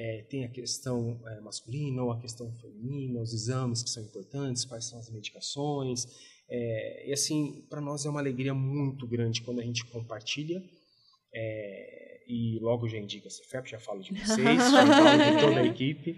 É, 0.00 0.22
tem 0.30 0.44
a 0.44 0.48
questão 0.48 1.20
é, 1.26 1.40
masculina 1.40 2.04
ou 2.04 2.12
a 2.12 2.20
questão 2.20 2.52
feminina, 2.52 3.20
os 3.20 3.34
exames 3.34 3.82
que 3.82 3.90
são 3.90 4.00
importantes, 4.00 4.64
quais 4.64 4.84
são 4.84 4.96
as 4.96 5.10
medicações. 5.10 6.06
É, 6.48 7.08
e 7.08 7.12
assim, 7.12 7.66
para 7.68 7.80
nós 7.80 8.06
é 8.06 8.08
uma 8.08 8.20
alegria 8.20 8.54
muito 8.54 9.08
grande 9.08 9.42
quando 9.42 9.60
a 9.60 9.64
gente 9.64 9.84
compartilha. 9.86 10.62
é, 11.34 12.08
e 12.28 12.58
logo 12.60 12.86
já 12.86 12.98
indica 12.98 13.26
a 13.26 13.30
CFEP, 13.30 13.70
já 13.70 13.80
falo 13.80 14.02
de 14.02 14.12
vocês, 14.12 14.38
já 14.38 14.86
falo 14.86 15.34
de 15.34 15.40
toda 15.40 15.60
a 15.60 15.66
equipe, 15.66 16.14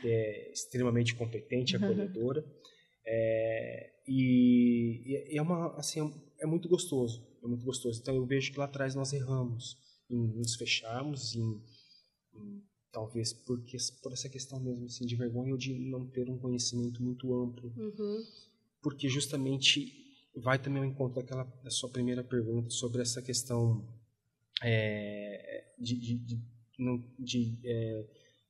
que 0.00 0.08
é 0.08 0.50
extremamente 0.50 1.14
competente, 1.14 1.76
acolhedora. 1.76 2.44
É, 3.06 3.90
e, 4.08 5.28
e 5.30 5.38
é 5.38 5.42
uma 5.42 5.76
assim 5.76 6.12
é 6.40 6.46
muito 6.46 6.68
gostoso, 6.68 7.24
é 7.44 7.46
muito 7.46 7.64
gostoso. 7.64 8.00
Então 8.00 8.16
eu 8.16 8.26
vejo 8.26 8.50
que 8.50 8.58
lá 8.58 8.64
atrás 8.64 8.94
nós 8.94 9.12
erramos 9.12 9.76
em 10.10 10.16
nos 10.16 10.56
fecharmos, 10.56 11.36
em, 11.36 11.62
em 12.34 12.62
talvez 12.92 13.32
porque 13.32 13.76
por 14.02 14.12
essa 14.12 14.28
questão 14.28 14.58
mesmo 14.60 14.86
assim 14.86 15.06
de 15.06 15.14
vergonha 15.16 15.52
ou 15.52 15.58
de 15.58 15.72
não 15.78 16.06
ter 16.06 16.28
um 16.28 16.38
conhecimento 16.38 17.02
muito 17.02 17.32
amplo, 17.34 17.72
Uhum. 17.76 18.24
porque 18.82 19.08
justamente 19.08 19.94
vai 20.36 20.58
também 20.58 20.82
ao 20.82 20.88
encontro 20.88 21.20
daquela 21.20 21.44
da 21.62 21.70
sua 21.70 21.88
primeira 21.88 22.22
pergunta 22.24 22.70
sobre 22.70 23.02
essa 23.02 23.20
questão 23.22 23.84
é, 24.62 25.72
de, 25.78 25.96
de, 25.96 26.14
de, 26.16 26.38
de, 27.18 27.58
é, 27.64 28.06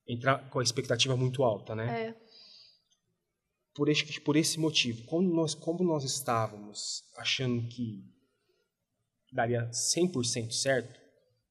entrar 0.08 0.50
com 0.50 0.58
a 0.58 0.62
expectativa 0.62 1.16
muito 1.16 1.42
alta, 1.44 1.74
né? 1.74 2.08
É. 2.08 2.20
por 3.74 3.88
esse, 3.88 4.20
por 4.20 4.36
esse 4.36 4.58
motivo, 4.58 5.04
como 5.04 5.32
nós, 5.32 5.54
como 5.54 5.84
nós 5.84 6.04
estávamos 6.04 7.04
achando 7.16 7.66
que 7.68 8.04
daria 9.32 9.70
100% 9.70 10.50
certo, 10.52 11.00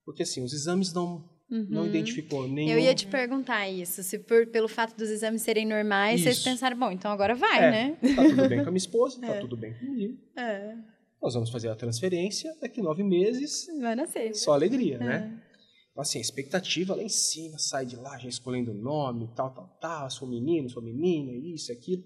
porque 0.03 0.23
assim, 0.23 0.43
os 0.43 0.51
exames 0.53 0.91
não, 0.93 1.27
não 1.49 1.87
identificou 1.87 2.47
nenhum... 2.47 2.69
Uhum. 2.71 2.77
Eu 2.77 2.79
ia 2.79 2.93
te 2.93 3.07
perguntar 3.07 3.67
isso, 3.69 4.03
se 4.03 4.19
por- 4.19 4.45
pelo 4.47 4.67
fato 4.67 4.95
dos 4.95 5.09
exames 5.09 5.41
serem 5.41 5.65
normais, 5.65 6.21
vocês 6.21 6.37
Isso. 6.37 6.45
pensaram, 6.49 6.77
bom, 6.77 6.91
então 6.91 7.09
agora 7.11 7.33
vai, 7.35 7.57
É, 7.65 7.71
né? 7.71 7.97
Tá 8.15 8.23
tudo 8.23 8.47
bem 8.49 8.59
com 8.59 8.67
a 8.69 8.71
minha 8.71 8.77
esposa, 8.77 9.19
tá 9.19 9.27
É. 9.35 9.39
tudo 9.39 9.57
bem 9.57 9.73
comigo. 9.79 10.17
É, 10.37 10.75
Nós 11.21 11.33
vamos 11.33 11.49
fazer 11.49 11.69
a 11.69 11.75
transferência, 11.75 12.55
daqui 12.61 12.81
nove 12.81 13.03
meses, 13.03 13.65
vai 13.81 13.95
nascer. 13.95 14.33
só 14.35 14.53
alegria, 14.53 14.95
É. 14.95 14.99
né? 14.99 15.43
Então, 15.91 16.01
assim, 16.03 16.19
a 16.19 16.21
expectativa 16.21 16.95
lá 16.95 17.03
em 17.03 17.09
cima, 17.09 17.57
sai 17.57 17.85
de 17.85 17.95
lá 17.97 18.17
já 18.19 18.29
escolhendo 18.29 18.71
o 18.71 18.75
nome, 18.75 19.27
tal, 19.35 19.53
tal, 19.53 19.67
tal, 19.81 20.09
sou 20.09 20.27
menino, 20.29 20.69
sou 20.69 20.81
menina, 20.81 21.31
isso, 21.53 21.71
aquilo. 21.73 22.03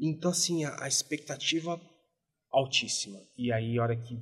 Então, 0.00 0.30
assim, 0.30 0.64
a, 0.64 0.84
a 0.84 0.88
expectativa 0.88 1.78
altíssima. 2.50 3.18
E 3.36 3.52
aí, 3.52 3.78
a 3.78 3.82
hora 3.82 3.96
que 3.96 4.16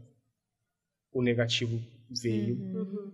o 1.12 1.22
negativo 1.22 1.78
veio, 2.22 2.56
Uhum. 2.56 3.12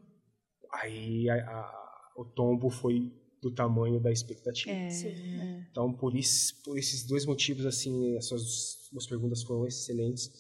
Aí 0.73 1.29
a- 1.31 1.35
a- 1.51 2.13
o 2.17 2.25
tombo 2.25 2.69
foi 2.71 3.13
do 3.41 3.51
tamanho 3.51 4.01
da 4.01 4.11
expectativa. 4.11 4.73
É, 4.77 4.91
Sim. 4.91 5.41
é. 5.41 5.67
Então, 5.71 5.93
por, 5.93 6.17
isso, 6.17 6.61
por 6.65 6.77
esses 6.77 7.05
dois 7.05 7.25
motivos, 7.25 7.65
assim, 7.67 8.17
as 8.17 8.27
suas 8.27 9.07
perguntas 9.07 9.43
foram 9.43 9.67
excelentes. 9.67 10.31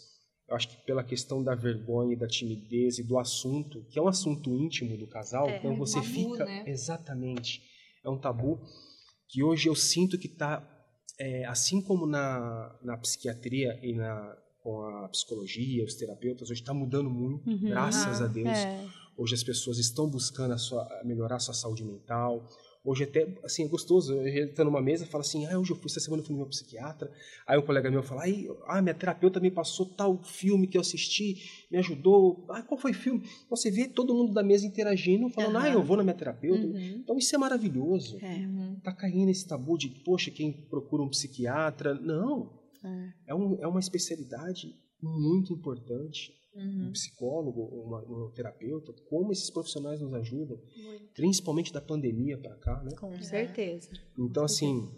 Eu 0.49 0.57
acho 0.57 0.69
que 0.69 0.77
pela 0.85 1.05
questão 1.05 1.43
da 1.45 1.55
vergonha 1.55 2.15
e 2.15 2.17
da 2.17 2.27
timidez 2.27 2.99
e 2.99 3.03
do 3.05 3.19
assunto, 3.19 3.85
que 3.91 3.99
é 3.99 4.03
um 4.03 4.09
assunto 4.09 4.51
íntimo 4.57 4.97
do 4.97 5.07
casal, 5.07 5.49
É, 5.49 5.57
então 5.59 5.71
é 5.71 5.75
um 5.75 5.79
você 5.79 6.01
tabu, 6.01 6.07
fica... 6.09 6.45
né? 6.47 6.65
Exatamente. 6.67 7.63
É 8.05 8.09
um 8.09 8.19
tabu 8.19 8.59
que 9.29 9.43
hoje 9.45 9.69
eu 9.69 9.75
sinto 9.77 10.19
que 10.19 10.27
está, 10.27 10.67
assim 11.47 11.81
como 11.83 12.07
na, 12.07 12.75
na 12.83 12.97
psiquiatria 12.97 13.79
e 13.83 13.93
na, 13.95 14.37
com 14.63 14.81
a 14.83 15.09
psicologia, 15.11 15.85
os 15.85 15.95
terapeutas, 15.95 16.51
hoje 16.51 16.63
está 16.63 16.73
mudando 16.75 17.11
muito, 17.11 17.49
Uhum. 17.49 17.69
graças 17.69 18.21
a 18.23 18.27
Deus. 18.27 18.49
Hoje 19.19 19.35
as 19.35 19.43
pessoas 19.43 19.79
estão 19.79 20.09
buscando 20.09 20.55
a 20.55 20.59
sua, 20.59 20.89
melhorar 21.05 21.37
a 21.37 21.41
sua 21.41 21.53
saúde 21.53 21.85
mental. 21.85 22.49
Hoje 22.85 23.03
até, 23.03 23.37
assim, 23.43 23.65
é 23.65 23.69
gostoso. 23.69 24.15
Eu 24.15 24.55
tá 24.55 24.65
numa 24.65 24.81
mesa, 24.81 25.05
fala 25.07 25.23
assim, 25.23 25.45
ah, 25.47 25.59
hoje 25.59 25.73
eu 25.73 25.77
fui, 25.77 25.91
essa 25.91 25.99
semana 25.99 26.23
eu 26.23 26.25
fui 26.25 26.33
no 26.33 26.39
meu 26.39 26.49
psiquiatra. 26.49 27.11
Aí 27.45 27.59
um 27.59 27.63
colega 27.63 27.91
meu 27.91 28.01
fala, 28.01 28.23
ah, 28.69 28.81
minha 28.81 28.95
terapeuta 28.95 29.41
me 29.41 29.51
passou 29.51 29.87
tal 29.87 30.23
filme 30.23 30.69
que 30.69 30.77
eu 30.77 30.81
assisti, 30.81 31.67
me 31.69 31.79
ajudou. 31.79 32.47
Ah, 32.49 32.63
qual 32.63 32.79
foi 32.79 32.93
o 32.93 32.95
filme? 32.95 33.19
Então, 33.45 33.57
você 33.57 33.73
vê 33.73 33.89
todo 33.89 34.15
mundo 34.15 34.33
da 34.33 34.45
mesa 34.45 34.65
interagindo, 34.65 35.29
falando, 35.31 35.57
uhum. 35.57 35.63
ah, 35.63 35.69
eu 35.69 35.83
vou 35.83 35.97
na 35.97 36.05
minha 36.05 36.15
terapeuta. 36.15 36.65
Uhum. 36.65 37.01
Então 37.03 37.19
isso 37.19 37.35
é 37.35 37.39
maravilhoso. 37.39 38.19
É. 38.23 38.49
Tá 38.85 38.93
caindo 38.93 39.31
esse 39.31 39.49
tabu 39.49 39.77
de, 39.77 39.89
poxa, 40.05 40.31
quem 40.31 40.53
procura 40.53 41.03
um 41.03 41.09
psiquiatra. 41.09 41.93
Não. 41.95 42.57
É, 42.85 43.33
é, 43.33 43.35
um, 43.35 43.59
é 43.61 43.67
uma 43.67 43.81
especialidade 43.81 44.77
muito 45.01 45.53
importante 45.53 46.39
uhum. 46.55 46.89
um 46.89 46.93
psicólogo, 46.93 47.63
uma, 47.63 48.01
um 48.03 48.31
terapeuta, 48.31 48.93
como 49.09 49.33
esses 49.33 49.51
profissionais 49.51 50.01
nos 50.01 50.13
ajudam, 50.15 50.61
Muito. 50.77 51.13
principalmente 51.15 51.73
da 51.73 51.81
pandemia 51.81 52.39
para 52.39 52.57
cá, 52.57 52.83
né? 52.83 52.95
Com 52.97 53.21
certeza. 53.23 53.91
Então, 54.19 54.45
assim, 54.45 54.91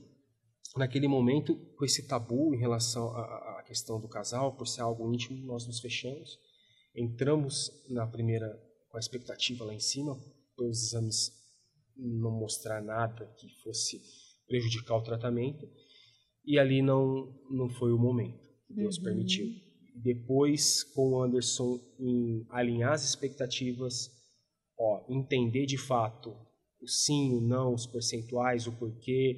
naquele 0.76 1.06
momento, 1.06 1.56
com 1.76 1.84
esse 1.84 2.06
tabu 2.06 2.54
em 2.54 2.58
relação 2.58 3.10
à, 3.14 3.58
à 3.58 3.64
questão 3.66 4.00
do 4.00 4.08
casal, 4.08 4.56
por 4.56 4.66
ser 4.66 4.80
algo 4.80 5.12
íntimo, 5.12 5.44
nós 5.46 5.66
nos 5.66 5.80
fechamos, 5.80 6.38
entramos 6.94 7.70
na 7.88 8.06
primeira 8.06 8.48
com 8.88 8.96
a 8.96 9.00
expectativa 9.00 9.64
lá 9.64 9.74
em 9.74 9.80
cima, 9.80 10.18
os 10.58 10.88
exames 10.88 11.32
não 11.96 12.32
mostrar 12.32 12.82
nada 12.82 13.26
que 13.38 13.48
fosse 13.62 14.00
prejudicar 14.46 14.96
o 14.96 15.02
tratamento, 15.02 15.68
e 16.44 16.58
ali 16.58 16.82
não 16.82 17.32
não 17.48 17.68
foi 17.68 17.92
o 17.92 17.98
momento 17.98 18.40
que 18.66 18.74
Deus 18.74 18.96
uhum. 18.96 19.04
permitiu 19.04 19.69
depois 20.02 20.82
com 20.82 21.10
o 21.10 21.22
Anderson 21.22 21.80
em 21.98 22.46
alinhar 22.50 22.92
as 22.92 23.04
expectativas, 23.04 24.10
ó, 24.78 25.02
entender 25.08 25.66
de 25.66 25.76
fato 25.76 26.34
o 26.80 26.88
sim, 26.88 27.34
o 27.34 27.40
não, 27.40 27.74
os 27.74 27.86
percentuais, 27.86 28.66
o 28.66 28.72
porquê 28.72 29.36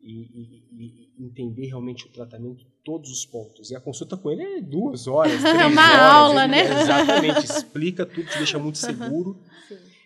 e, 0.00 0.10
e, 0.10 1.12
e 1.18 1.24
entender 1.26 1.66
realmente 1.66 2.06
o 2.06 2.08
tratamento, 2.10 2.64
todos 2.84 3.10
os 3.10 3.26
pontos. 3.26 3.70
E 3.70 3.76
a 3.76 3.80
consulta 3.80 4.16
com 4.16 4.30
ele 4.30 4.42
é 4.42 4.60
duas 4.60 5.06
horas, 5.06 5.40
três 5.42 5.60
é 5.60 5.66
uma 5.66 5.82
horas. 5.82 6.00
aula, 6.00 6.44
ele, 6.44 6.52
né? 6.52 6.60
Exatamente, 6.82 7.44
explica 7.44 8.06
tudo, 8.06 8.28
te 8.28 8.38
deixa 8.38 8.58
muito 8.58 8.78
seguro. 8.78 9.38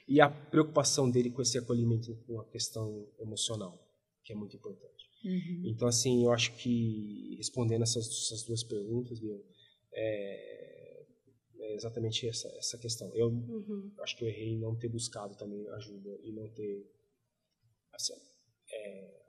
e 0.08 0.20
a 0.20 0.28
preocupação 0.28 1.08
dele 1.08 1.30
com 1.30 1.42
esse 1.42 1.58
acolhimento 1.58 2.16
com 2.26 2.40
a 2.40 2.44
questão 2.46 3.06
emocional, 3.20 3.78
que 4.24 4.32
é 4.32 4.36
muito 4.36 4.56
importante. 4.56 4.92
Uhum. 5.24 5.62
Então, 5.66 5.86
assim, 5.86 6.24
eu 6.24 6.32
acho 6.32 6.52
que 6.56 7.36
respondendo 7.36 7.82
essas, 7.82 8.08
essas 8.08 8.42
duas 8.42 8.64
perguntas, 8.64 9.20
meu, 9.20 9.40
é, 9.92 11.06
é 11.58 11.74
exatamente 11.74 12.28
essa, 12.28 12.48
essa 12.56 12.78
questão. 12.78 13.14
Eu 13.14 13.28
uhum. 13.28 13.92
acho 14.00 14.16
que 14.16 14.24
eu 14.24 14.28
errei 14.28 14.54
em 14.54 14.58
não 14.58 14.76
ter 14.76 14.88
buscado 14.88 15.36
também 15.36 15.68
ajuda 15.70 16.18
e 16.22 16.32
não 16.32 16.48
ter 16.48 16.90
assim, 17.92 18.14
é, 18.70 19.22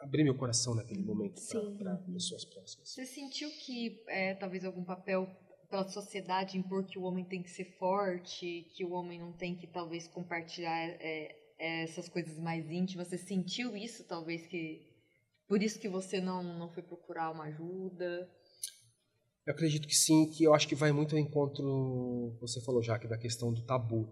abrir 0.00 0.24
meu 0.24 0.36
coração 0.36 0.74
naquele 0.74 1.02
momento 1.02 1.40
para 1.78 1.96
pessoas 1.96 2.44
próximas. 2.44 2.88
Você 2.90 3.06
sentiu 3.06 3.50
que 3.50 4.02
é, 4.08 4.34
talvez 4.34 4.64
algum 4.64 4.84
papel 4.84 5.28
pela 5.68 5.86
sociedade 5.88 6.56
impor 6.56 6.86
que 6.86 6.98
o 6.98 7.02
homem 7.02 7.24
tem 7.24 7.42
que 7.42 7.50
ser 7.50 7.64
forte, 7.78 8.66
que 8.74 8.84
o 8.84 8.92
homem 8.92 9.18
não 9.18 9.32
tem 9.32 9.54
que 9.54 9.66
talvez 9.66 10.08
compartilhar 10.08 10.88
é, 10.88 11.36
é 11.58 11.82
essas 11.82 12.08
coisas 12.08 12.38
mais 12.38 12.70
íntimas? 12.70 13.08
Você 13.08 13.18
sentiu 13.18 13.76
isso 13.76 14.04
talvez 14.04 14.46
que 14.46 14.86
por 15.46 15.62
isso 15.62 15.78
que 15.78 15.88
você 15.88 16.20
não 16.20 16.42
não 16.42 16.72
foi 16.72 16.82
procurar 16.82 17.30
uma 17.30 17.44
ajuda? 17.44 18.30
Eu 19.48 19.54
acredito 19.54 19.88
que 19.88 19.96
sim, 19.96 20.26
que 20.28 20.44
eu 20.44 20.52
acho 20.52 20.68
que 20.68 20.74
vai 20.74 20.92
muito 20.92 21.16
ao 21.16 21.18
encontro, 21.18 22.36
você 22.38 22.60
falou 22.60 22.82
já, 22.82 22.98
que 22.98 23.08
da 23.08 23.16
questão 23.16 23.50
do 23.50 23.62
tabu, 23.62 24.06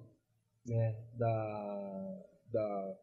né? 0.65 0.97
Da, 1.13 2.25
da, 2.51 2.99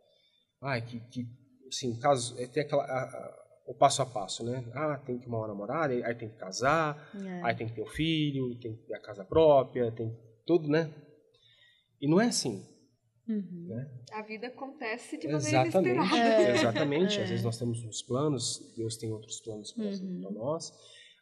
ah, 0.60 0.82
que, 0.82 1.00
que 1.12 1.28
assim, 1.68 1.96
caso, 2.00 2.36
é, 2.40 2.48
tem 2.48 2.64
aquela, 2.64 2.86
a, 2.86 3.04
a, 3.04 3.44
o 3.68 3.76
passo 3.76 4.02
a 4.02 4.06
passo, 4.08 4.44
né? 4.44 4.66
Ah, 4.74 4.98
tem 4.98 5.20
que 5.20 5.28
uma 5.28 5.48
namorada, 5.48 5.94
aí 5.94 6.16
tem 6.16 6.28
que 6.28 6.36
casar, 6.36 7.08
é. 7.24 7.44
aí 7.44 7.56
tem 7.56 7.68
que 7.68 7.76
ter 7.76 7.84
o 7.84 7.86
filho, 7.86 8.60
tem 8.60 8.78
que 8.78 8.82
ter 8.88 8.96
a 8.96 9.00
casa 9.00 9.24
própria, 9.24 9.92
tem 9.92 10.12
tudo, 10.44 10.68
né? 10.68 10.92
E 12.02 12.08
não 12.10 12.20
é 12.20 12.30
assim. 12.30 12.68
Uhum. 13.30 13.68
Né? 13.68 13.92
A 14.12 14.24
vida 14.24 14.48
acontece 14.48 15.20
de 15.20 15.28
maneira 15.28 15.68
exatamente, 15.68 15.98
inesperada. 16.00 16.42
É. 16.42 16.56
Exatamente. 16.56 17.22
Às 17.22 17.30
vezes 17.30 17.46
nós 17.46 17.60
temos 17.60 17.84
uns 17.84 18.02
planos, 18.02 18.74
Deus 18.76 18.98
tem 18.98 19.12
outros 19.12 19.40
planos 19.40 19.72
para 19.72 19.86
uhum. 19.86 20.32
nós. 20.32 20.74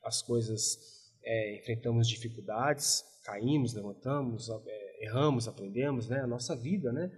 As 0.06 0.22
coisas 0.22 1.01
é, 1.24 1.58
enfrentamos 1.58 2.08
dificuldades, 2.08 3.04
caímos, 3.24 3.74
levantamos, 3.74 4.50
é, 4.50 5.06
erramos, 5.06 5.48
aprendemos, 5.48 6.08
né? 6.08 6.22
A 6.22 6.28
nossa 6.28 6.56
vida, 6.56 6.92
né? 6.92 7.12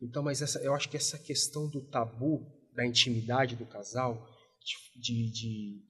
Então, 0.00 0.22
mas 0.22 0.42
essa, 0.42 0.58
eu 0.60 0.74
acho 0.74 0.88
que 0.88 0.96
essa 0.96 1.18
questão 1.18 1.68
do 1.68 1.80
tabu, 1.80 2.46
da 2.74 2.84
intimidade 2.84 3.56
do 3.56 3.66
casal, 3.66 4.26
de, 4.96 5.30
de 5.30 5.82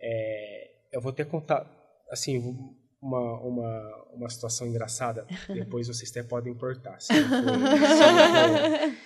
é, 0.00 0.70
eu 0.92 1.00
vou 1.00 1.10
até 1.10 1.24
contar, 1.24 1.70
assim, 2.10 2.38
uma, 3.00 3.40
uma, 3.40 4.04
uma 4.12 4.30
situação 4.30 4.66
engraçada, 4.66 5.26
depois 5.48 5.88
vocês 5.88 6.10
até 6.10 6.22
podem 6.22 6.52
importar, 6.52 7.00
se 7.00 7.12
não 7.12 7.28
for, 7.28 7.38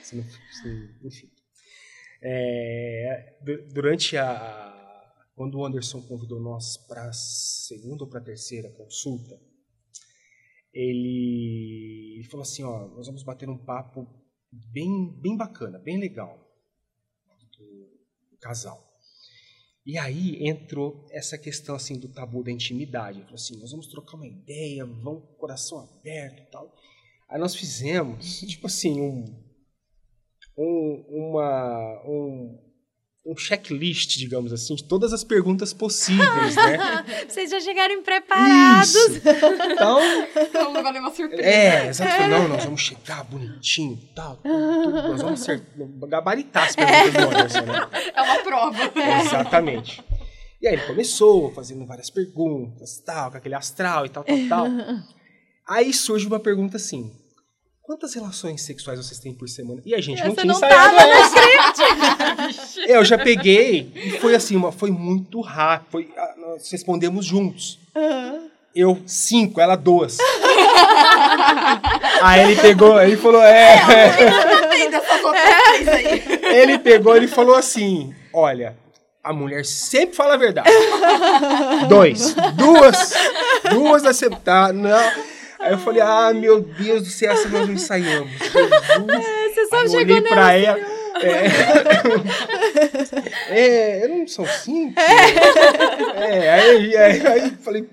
se 0.02 0.16
não 0.16 0.24
for, 0.24 0.40
se, 0.62 0.98
enfim. 1.02 1.30
É, 2.22 3.36
durante 3.72 4.16
a, 4.16 4.83
quando 5.34 5.58
o 5.58 5.66
Anderson 5.66 6.00
convidou 6.02 6.40
nós 6.40 6.76
para 6.76 7.08
a 7.08 7.12
segunda 7.12 8.04
ou 8.04 8.10
para 8.10 8.20
a 8.20 8.24
terceira 8.24 8.70
consulta, 8.70 9.40
ele, 10.72 12.14
ele, 12.16 12.24
falou 12.24 12.42
assim, 12.42 12.62
ó, 12.62 12.88
nós 12.88 13.06
vamos 13.06 13.22
bater 13.22 13.48
um 13.48 13.58
papo 13.58 14.06
bem, 14.50 15.20
bem 15.20 15.36
bacana, 15.36 15.78
bem 15.78 15.98
legal 15.98 16.38
do, 17.56 17.66
do 18.30 18.36
casal. 18.38 18.94
E 19.86 19.98
aí 19.98 20.48
entrou 20.48 21.06
essa 21.10 21.36
questão 21.36 21.74
assim 21.74 21.98
do 21.98 22.08
tabu 22.08 22.42
da 22.42 22.50
intimidade. 22.50 23.18
Ele 23.18 23.24
falou 23.24 23.36
assim, 23.36 23.58
nós 23.58 23.70
vamos 23.70 23.86
trocar 23.88 24.16
uma 24.16 24.26
ideia, 24.26 24.86
vamos 24.86 25.24
com 25.24 25.32
o 25.34 25.36
coração 25.36 25.78
aberto 25.80 26.42
e 26.42 26.46
tal. 26.46 26.74
Aí 27.28 27.38
nós 27.38 27.54
fizemos, 27.54 28.40
tipo 28.40 28.66
assim, 28.66 29.00
um, 29.00 29.24
um, 30.56 31.04
uma, 31.08 32.02
um, 32.06 32.73
um 33.26 33.34
checklist, 33.34 34.18
digamos 34.18 34.52
assim, 34.52 34.74
de 34.74 34.84
todas 34.84 35.12
as 35.12 35.24
perguntas 35.24 35.72
possíveis, 35.72 36.54
né? 36.56 37.04
Vocês 37.26 37.50
já 37.50 37.58
chegaram 37.58 38.02
preparados. 38.02 38.94
Isso. 38.94 39.22
Então, 39.26 39.98
então 40.36 40.72
não 40.72 40.82
vai 40.82 40.98
uma 40.98 41.10
surpresa. 41.10 41.42
É, 41.42 41.88
exato. 41.88 42.28
Não, 42.28 42.48
nós 42.48 42.64
vamos 42.64 42.82
chegar 42.82 43.24
bonitinho, 43.24 43.98
tal, 44.14 44.36
tudo, 44.36 44.90
nós 44.90 45.22
vamos 45.22 45.40
ser, 45.40 45.62
gabaritar 46.06 46.64
as 46.64 46.76
perguntas 46.76 47.12
do 47.12 47.28
Anderson, 47.28 47.60
né? 47.62 47.88
É 48.14 48.22
uma 48.22 48.38
prova. 48.42 48.92
Exatamente. 49.24 50.04
E 50.60 50.68
aí 50.68 50.74
ele 50.74 50.86
começou 50.86 51.50
fazendo 51.54 51.86
várias 51.86 52.10
perguntas, 52.10 52.98
tal, 53.04 53.30
com 53.30 53.38
aquele 53.38 53.54
astral 53.54 54.04
e 54.04 54.10
tal, 54.10 54.22
tal, 54.22 54.48
tal. 54.48 54.66
Aí 55.66 55.94
surge 55.94 56.26
uma 56.26 56.40
pergunta 56.40 56.76
assim: 56.76 57.10
Quantas 57.84 58.14
relações 58.14 58.62
sexuais 58.62 58.98
vocês 58.98 59.20
têm 59.20 59.34
por 59.34 59.46
semana? 59.46 59.82
E 59.84 59.94
a 59.94 60.00
gente 60.00 60.18
Essa 60.18 60.28
não 60.28 60.34
tinha 60.34 60.46
não 60.46 60.54
ensaiado 60.54 60.96
essa. 60.96 62.13
Eu 62.94 63.04
já 63.04 63.18
peguei 63.18 63.90
e 63.94 64.10
foi 64.12 64.34
assim, 64.34 64.56
uma, 64.56 64.72
foi 64.72 64.90
muito 64.90 65.40
rápido. 65.40 65.90
Foi, 65.90 66.08
ah, 66.16 66.34
nós 66.38 66.70
respondemos 66.70 67.24
juntos. 67.24 67.78
Uhum. 67.94 68.48
Eu, 68.74 69.00
cinco, 69.06 69.60
ela 69.60 69.76
duas. 69.76 70.18
aí 72.22 72.42
ele 72.42 72.60
pegou, 72.60 73.00
ele 73.00 73.16
falou, 73.16 73.42
é. 73.42 73.76
é. 76.42 76.62
Ele 76.62 76.78
pegou, 76.78 77.16
ele 77.16 77.28
falou 77.28 77.54
assim: 77.54 78.12
olha, 78.32 78.76
a 79.22 79.32
mulher 79.32 79.64
sempre 79.64 80.16
fala 80.16 80.34
a 80.34 80.36
verdade. 80.36 80.68
Dois. 81.88 82.34
Duas. 82.54 83.14
Duas 83.70 84.04
aceptar. 84.04 84.72
Não. 84.72 85.12
Aí 85.60 85.72
eu 85.72 85.78
falei, 85.78 86.02
ah, 86.02 86.32
meu 86.34 86.60
Deus 86.60 87.04
do 87.04 87.08
céu, 87.08 87.32
essa 87.32 87.48
nós 87.48 87.66
não 87.66 87.74
ensaiamos. 87.74 88.30
Jesus. 88.38 89.26
É, 89.26 89.48
você 89.48 89.66
só 89.66 89.96
olhei 89.96 90.20
pra 90.20 90.52
ela. 90.52 90.93
É, 93.50 93.58
é, 93.60 94.04
eu 94.04 94.08
não 94.08 94.26
sou 94.26 94.46
simples. 94.46 94.96
É, 96.16 96.50
aí, 96.50 96.96
aí, 96.96 97.26
aí 97.26 97.50
falei, 97.52 97.88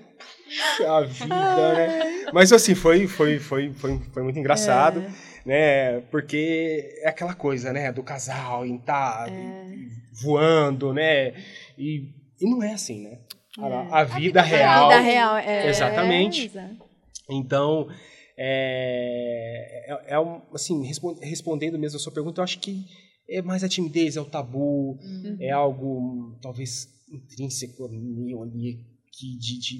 a 0.86 1.00
vida, 1.02 1.74
né? 1.74 2.26
Mas 2.32 2.52
assim, 2.52 2.74
foi, 2.74 3.06
foi, 3.06 3.38
foi, 3.38 3.72
foi, 3.72 4.00
foi 4.12 4.22
muito 4.22 4.38
engraçado, 4.38 5.00
é. 5.00 5.10
né? 5.46 6.00
Porque 6.10 7.00
é 7.02 7.08
aquela 7.08 7.34
coisa, 7.34 7.72
né? 7.72 7.92
Do 7.92 8.02
casal, 8.02 8.66
em 8.66 8.78
tá 8.78 9.26
é. 9.28 9.74
voando, 10.22 10.92
né? 10.92 11.34
E, 11.78 12.08
e 12.40 12.50
não 12.50 12.62
é 12.62 12.72
assim, 12.72 13.02
né? 13.02 13.18
A, 13.58 13.68
é. 13.68 13.88
a, 13.90 14.04
vida, 14.04 14.40
a 14.40 14.42
vida 14.42 14.42
real. 14.42 14.90
A 14.90 14.96
vida 14.98 15.10
real, 15.10 15.36
é. 15.36 15.68
Exatamente. 15.68 16.50
Então, 17.30 17.88
é, 18.36 19.84
é, 19.88 20.14
é 20.14 20.16
assim, 20.54 20.82
respondendo 21.22 21.78
mesmo 21.78 21.96
a 21.96 22.00
sua 22.00 22.12
pergunta, 22.12 22.40
eu 22.40 22.44
acho 22.44 22.58
que 22.58 22.86
é 23.28 23.42
mais 23.42 23.62
a 23.64 23.68
timidez, 23.68 24.16
é 24.16 24.20
o 24.20 24.24
tabu, 24.24 24.98
uhum. 25.00 25.36
é 25.40 25.50
algo 25.50 26.38
talvez 26.40 26.88
intrínseco 27.10 27.84
ali, 27.86 28.84
que 29.12 29.36
de, 29.36 29.58
de, 29.58 29.78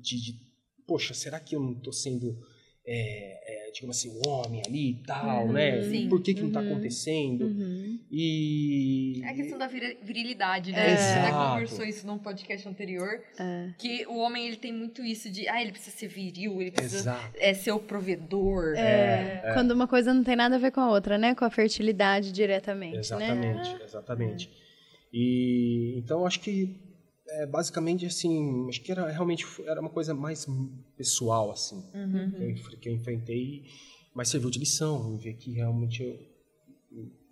de, 0.00 0.20
de, 0.20 0.40
poxa, 0.86 1.14
será 1.14 1.40
que 1.40 1.56
eu 1.56 1.60
não 1.60 1.72
estou 1.72 1.92
sendo 1.92 2.38
é, 2.86 3.43
digamos 3.74 3.98
assim, 3.98 4.08
o 4.08 4.28
homem 4.28 4.62
ali 4.64 4.90
e 4.92 4.94
tal, 5.04 5.46
uhum, 5.46 5.52
né? 5.52 5.82
Sim. 5.82 6.08
Por 6.08 6.22
que, 6.22 6.32
que 6.32 6.40
não 6.40 6.48
está 6.48 6.60
uhum. 6.60 6.72
acontecendo? 6.72 7.44
Uhum. 7.44 7.98
E. 8.10 9.20
É 9.24 9.28
a 9.28 9.34
questão 9.34 9.58
da 9.58 9.66
virilidade, 9.66 10.70
né? 10.70 10.78
É. 10.78 10.94
A 10.94 10.96
gente 10.96 11.28
já 11.28 11.50
conversou 11.50 11.84
isso 11.84 12.06
num 12.06 12.16
podcast 12.16 12.68
anterior. 12.68 13.20
É. 13.38 13.70
Que 13.76 14.06
o 14.06 14.16
homem 14.18 14.46
ele 14.46 14.56
tem 14.56 14.72
muito 14.72 15.02
isso 15.04 15.28
de, 15.28 15.48
ah, 15.48 15.60
ele 15.60 15.72
precisa 15.72 15.96
ser 15.96 16.06
viril, 16.06 16.62
ele 16.62 16.70
precisa 16.70 17.18
é, 17.34 17.52
ser 17.52 17.72
o 17.72 17.80
provedor. 17.80 18.74
É. 18.76 19.42
é. 19.44 19.52
Quando 19.54 19.72
uma 19.72 19.88
coisa 19.88 20.14
não 20.14 20.22
tem 20.22 20.36
nada 20.36 20.54
a 20.54 20.58
ver 20.58 20.70
com 20.70 20.80
a 20.80 20.88
outra, 20.88 21.18
né? 21.18 21.34
Com 21.34 21.44
a 21.44 21.50
fertilidade 21.50 22.30
diretamente. 22.30 22.94
Né? 22.94 23.00
Exatamente, 23.00 23.74
né? 23.74 23.80
exatamente. 23.82 24.50
E 25.12 25.94
então 25.98 26.24
acho 26.24 26.40
que 26.40 26.76
é, 27.42 27.46
basicamente 27.46 28.06
assim, 28.06 28.68
acho 28.68 28.80
que 28.82 28.92
era 28.92 29.08
realmente 29.10 29.46
era 29.66 29.80
uma 29.80 29.90
coisa 29.90 30.14
mais 30.14 30.46
pessoal 30.96 31.50
assim 31.50 31.76
uhum. 31.94 32.30
que, 32.30 32.42
eu, 32.42 32.78
que, 32.78 32.88
eu, 32.88 32.94
enfrentei, 32.94 33.64
mas 34.14 34.28
serviu 34.28 34.50
de 34.50 34.58
lição, 34.58 35.16
ver 35.16 35.34
que 35.34 35.52
realmente 35.52 36.02
eu, 36.02 36.18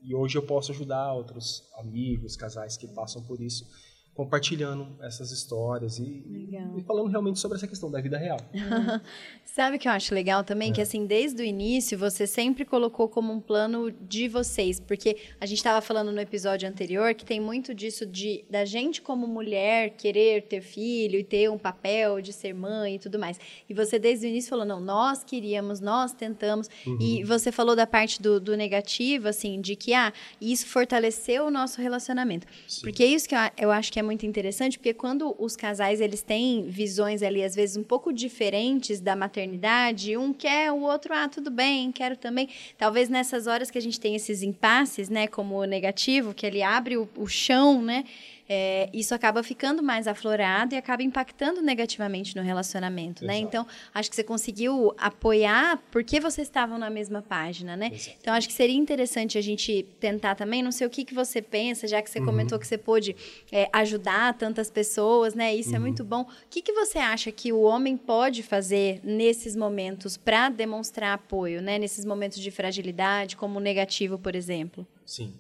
e 0.03 0.15
hoje 0.15 0.37
eu 0.37 0.43
posso 0.43 0.73
ajudar 0.73 1.13
outros 1.13 1.63
amigos, 1.79 2.37
casais 2.37 2.77
que 2.77 2.89
passam 2.89 3.23
por 3.23 3.41
isso 3.41 3.65
compartilhando 4.15 4.89
essas 5.01 5.31
histórias 5.31 5.99
e, 5.99 6.03
e, 6.03 6.83
falando 6.87 7.09
realmente 7.09 7.39
sobre 7.39 7.57
essa 7.57 7.67
questão 7.67 7.91
da 7.91 7.99
vida 7.99 8.19
real. 8.19 8.39
Sabe 9.43 9.77
o 9.77 9.81
que 9.81 9.89
eu 9.89 9.93
acho 9.93 10.15
legal 10.15 10.45
também? 10.45 10.71
É. 10.71 10.75
Que 10.75 10.81
assim, 10.83 11.07
desde 11.07 11.43
o 11.43 11.45
início, 11.45 11.99
você 11.99 12.27
sempre 12.27 12.67
colocou 12.67 13.09
como 13.09 13.33
um 13.33 13.41
plano 13.41 13.91
de 13.91 14.29
vocês, 14.29 14.79
porque 14.79 15.17
a 15.41 15.47
gente 15.47 15.59
estava 15.59 15.81
falando 15.81 16.13
no 16.13 16.21
episódio 16.21 16.69
anterior 16.69 17.15
que 17.15 17.25
tem 17.25 17.41
muito 17.41 17.75
disso 17.75 18.05
de 18.05 18.45
da 18.51 18.67
gente 18.67 19.01
como 19.01 19.27
mulher 19.27 19.91
querer 19.97 20.43
ter 20.43 20.61
filho 20.61 21.19
e 21.19 21.25
ter 21.25 21.51
um 21.51 21.59
papel 21.59 22.21
de 22.21 22.35
ser 22.35 22.55
mãe 22.55 22.97
e 22.97 22.99
tudo 22.99 23.19
mais. 23.19 23.41
E 23.67 23.73
você 23.73 23.99
desde 23.99 24.27
o 24.27 24.29
início 24.29 24.51
falou, 24.51 24.67
não, 24.67 24.79
nós 24.81 25.25
queríamos, 25.25 25.81
nós 25.81 26.13
tentamos. 26.13 26.69
Uhum. 26.87 26.99
E 27.01 27.25
você 27.25 27.51
falou 27.51 27.75
da 27.75 27.87
parte 27.87 28.21
do, 28.21 28.39
do, 28.39 28.57
negativo, 28.57 29.29
assim, 29.29 29.59
de 29.61 29.75
que, 29.75 29.95
ah, 29.95 30.13
isso 30.39 30.67
fortaleceu 30.67 31.47
o 31.47 31.51
nosso 31.51 31.81
relacionamento. 31.81 32.47
Sim. 32.69 32.83
Porque 32.83 33.03
é 33.03 33.07
isso 33.07 33.27
que 33.27 33.35
eu, 33.35 33.39
eu 33.57 33.71
acho 33.71 33.91
que 33.91 33.99
é 33.99 34.02
é 34.03 34.05
muito 34.05 34.27
interessante, 34.27 34.79
porque 34.79 34.93
quando 34.93 35.35
os 35.39 35.57
casais 35.57 36.01
eles 36.01 36.21
têm 36.23 36.65
visões 36.65 37.23
ali, 37.23 37.43
às 37.43 37.55
vezes, 37.55 37.77
um 37.77 37.83
pouco 37.83 38.13
diferentes 38.13 39.01
da 39.01 39.17
maternidade, 39.17 40.17
um 40.17 40.33
quer, 40.33 40.71
o 40.73 40.83
outro, 40.83 41.15
ah, 41.15 41.29
tudo 41.29 41.51
bem, 41.51 41.91
quero 41.91 42.17
também. 42.17 42.49
Talvez 42.77 43.09
nessas 43.09 43.47
horas 43.47 43.71
que 43.71 43.79
a 43.79 43.81
gente 43.81 43.99
tem 43.99 44.15
esses 44.15 44.43
impasses, 44.43 45.09
né, 45.09 45.27
como 45.27 45.55
o 45.57 45.65
negativo, 45.65 46.35
que 46.35 46.45
ele 46.45 46.63
abre 46.63 46.97
o, 46.97 47.09
o 47.17 47.27
chão, 47.27 47.81
né, 47.81 48.05
é, 48.49 48.91
isso 48.93 49.15
acaba 49.15 49.43
ficando 49.43 49.83
mais 49.83 50.07
aflorado 50.07 50.75
e 50.75 50.79
acaba 50.79 51.03
impactando 51.03 51.63
negativamente 51.63 52.37
no 52.37 52.43
relacionamento, 52.43 53.25
né? 53.25 53.35
Exato. 53.35 53.45
né? 53.45 53.49
Então, 53.49 53.67
acho 53.95 54.11
que 54.11 54.17
você 54.17 54.25
conseguiu 54.25 54.95
apoiar 54.99 55.83
porque 55.91 56.21
vocês 56.21 56.49
estavam 56.49 56.77
na 56.77 56.91
mesma 56.91 57.23
página, 57.23 57.77
né? 57.77 57.91
Exato. 57.93 58.17
Então, 58.21 58.35
acho 58.35 58.49
que 58.49 58.55
seria 58.55 58.77
interessante 58.77 59.39
a 59.39 59.41
gente 59.41 59.85
tentar 60.01 60.35
também, 60.35 60.63
não 60.63 60.73
sei 60.73 60.87
o 60.87 60.91
que, 60.91 61.05
que 61.05 61.15
você 61.15 61.41
pensa, 61.41 61.87
já 61.87 62.03
que 62.03 62.11
você 62.11 62.19
uhum. 62.19 62.27
comentou 62.27 62.59
que 62.59 62.67
você 62.67 62.77
pôde 62.77 63.17
é, 63.51 63.69
ajudar 63.73 64.35
tantas 64.35 64.71
pessoas, 64.71 65.35
né? 65.35 65.55
Isso 65.55 65.71
é 65.71 65.73
uhum. 65.73 65.77
é 65.77 65.81
muito 65.81 66.05
bom. 66.05 66.23
O 66.23 66.27
que, 66.51 66.61
que 66.61 66.73
você 66.73 66.99
acha 66.99 67.31
que 67.31 67.53
o 67.53 67.63
homem 67.63 67.97
pode 67.97 68.43
fazer 68.43 69.01
nesses 69.05 69.55
momentos 69.55 70.17
para 70.17 70.49
demonstrar 70.49 71.15
apoio, 71.15 71.63
né? 71.63 71.79
Nesses 71.79 72.05
momentos 72.05 72.39
de 72.39 72.51
fragilidade, 72.51 73.37
como 73.37 73.59
o 73.59 73.61
negativo, 73.63 74.19
por 74.19 74.35
exemplo? 74.35 74.87
Sim. 75.07 75.33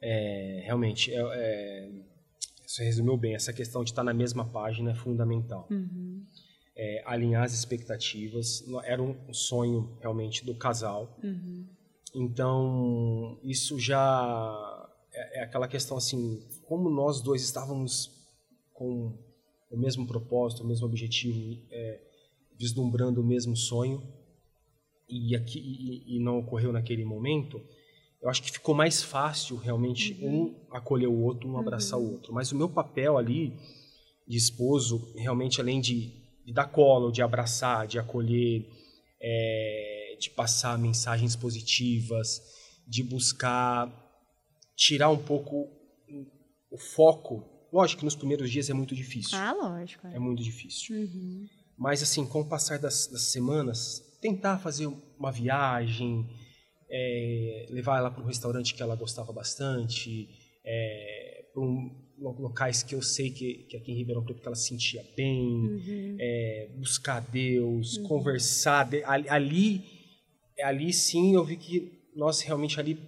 É, 0.00 0.62
realmente, 0.64 1.12
é, 1.12 1.18
é 1.18 1.88
você 2.68 2.84
resumiu 2.84 3.16
bem. 3.16 3.34
Essa 3.34 3.50
questão 3.50 3.82
de 3.82 3.90
estar 3.90 4.04
na 4.04 4.12
mesma 4.12 4.44
página 4.44 4.90
é 4.90 4.94
fundamental. 4.94 5.66
Uhum. 5.70 6.22
É, 6.76 7.02
alinhar 7.06 7.42
as 7.42 7.54
expectativas. 7.54 8.62
Era 8.84 9.02
um 9.02 9.32
sonho 9.32 9.96
realmente 10.00 10.44
do 10.44 10.54
casal. 10.54 11.18
Uhum. 11.24 11.66
Então, 12.14 13.40
isso 13.42 13.80
já 13.80 14.86
é, 15.10 15.40
é, 15.40 15.42
aquela 15.44 15.66
questão 15.66 15.96
assim: 15.96 16.46
como 16.66 16.90
nós 16.90 17.22
dois 17.22 17.42
estávamos 17.42 18.10
com 18.74 19.18
o 19.70 19.76
mesmo 19.76 20.06
propósito, 20.06 20.62
o 20.62 20.66
mesmo 20.66 20.86
objetivo, 20.86 21.58
é, 21.70 22.02
vislumbrando 22.58 23.22
o 23.22 23.24
mesmo 23.24 23.56
sonho, 23.56 24.02
e, 25.08 25.34
aqui, 25.34 25.58
e, 25.58 26.16
e 26.16 26.20
não 26.20 26.38
ocorreu 26.38 26.70
naquele 26.70 27.04
momento 27.04 27.62
eu 28.20 28.28
acho 28.28 28.42
que 28.42 28.50
ficou 28.50 28.74
mais 28.74 29.02
fácil 29.02 29.56
realmente 29.56 30.18
uhum. 30.20 30.66
um 30.70 30.76
acolher 30.76 31.06
o 31.06 31.22
outro, 31.22 31.48
um 31.48 31.52
uhum. 31.52 31.60
abraçar 31.60 31.98
o 31.98 32.12
outro. 32.12 32.32
Mas 32.32 32.50
o 32.50 32.56
meu 32.56 32.68
papel 32.68 33.16
ali 33.16 33.54
de 34.26 34.36
esposo, 34.36 35.12
realmente 35.16 35.60
além 35.60 35.80
de, 35.80 36.12
de 36.44 36.52
dar 36.52 36.66
colo, 36.66 37.12
de 37.12 37.22
abraçar, 37.22 37.86
de 37.86 37.98
acolher, 37.98 38.66
é, 39.20 40.16
de 40.20 40.30
passar 40.30 40.76
mensagens 40.78 41.36
positivas, 41.36 42.40
de 42.86 43.02
buscar 43.02 43.88
tirar 44.76 45.10
um 45.10 45.18
pouco 45.18 45.68
o 46.70 46.78
foco. 46.78 47.44
Lógico 47.72 48.00
que 48.00 48.04
nos 48.04 48.16
primeiros 48.16 48.50
dias 48.50 48.68
é 48.68 48.74
muito 48.74 48.94
difícil. 48.94 49.36
Ah, 49.38 49.52
lógico. 49.52 50.06
É, 50.06 50.16
é 50.16 50.18
muito 50.18 50.42
difícil. 50.42 50.96
Uhum. 50.96 51.46
Mas 51.76 52.02
assim, 52.02 52.26
com 52.26 52.40
o 52.40 52.48
passar 52.48 52.78
das, 52.78 53.06
das 53.06 53.30
semanas, 53.30 54.02
tentar 54.20 54.58
fazer 54.58 54.86
uma 55.18 55.30
viagem, 55.30 56.28
é, 56.90 57.66
levar 57.70 57.98
ela 57.98 58.10
para 58.10 58.22
um 58.22 58.26
restaurante 58.26 58.74
que 58.74 58.82
ela 58.82 58.96
gostava 58.96 59.32
bastante, 59.32 60.28
é, 60.64 61.44
para 61.52 61.62
um, 61.62 62.08
locais 62.18 62.82
que 62.82 62.94
eu 62.94 63.02
sei 63.02 63.30
que, 63.30 63.66
que 63.68 63.76
aqui 63.76 63.92
em 63.92 63.96
Ribeirão 63.96 64.24
Preto 64.24 64.40
que 64.40 64.46
ela 64.46 64.56
se 64.56 64.68
sentia 64.68 65.04
bem, 65.16 65.40
uhum. 65.40 66.16
é, 66.18 66.70
buscar 66.76 67.20
Deus, 67.20 67.96
uhum. 67.96 68.08
conversar. 68.08 68.88
Ali, 69.06 69.84
ali 70.62 70.92
sim 70.92 71.34
eu 71.34 71.44
vi 71.44 71.56
que 71.56 72.10
nós 72.16 72.40
realmente 72.40 72.80
ali, 72.80 72.98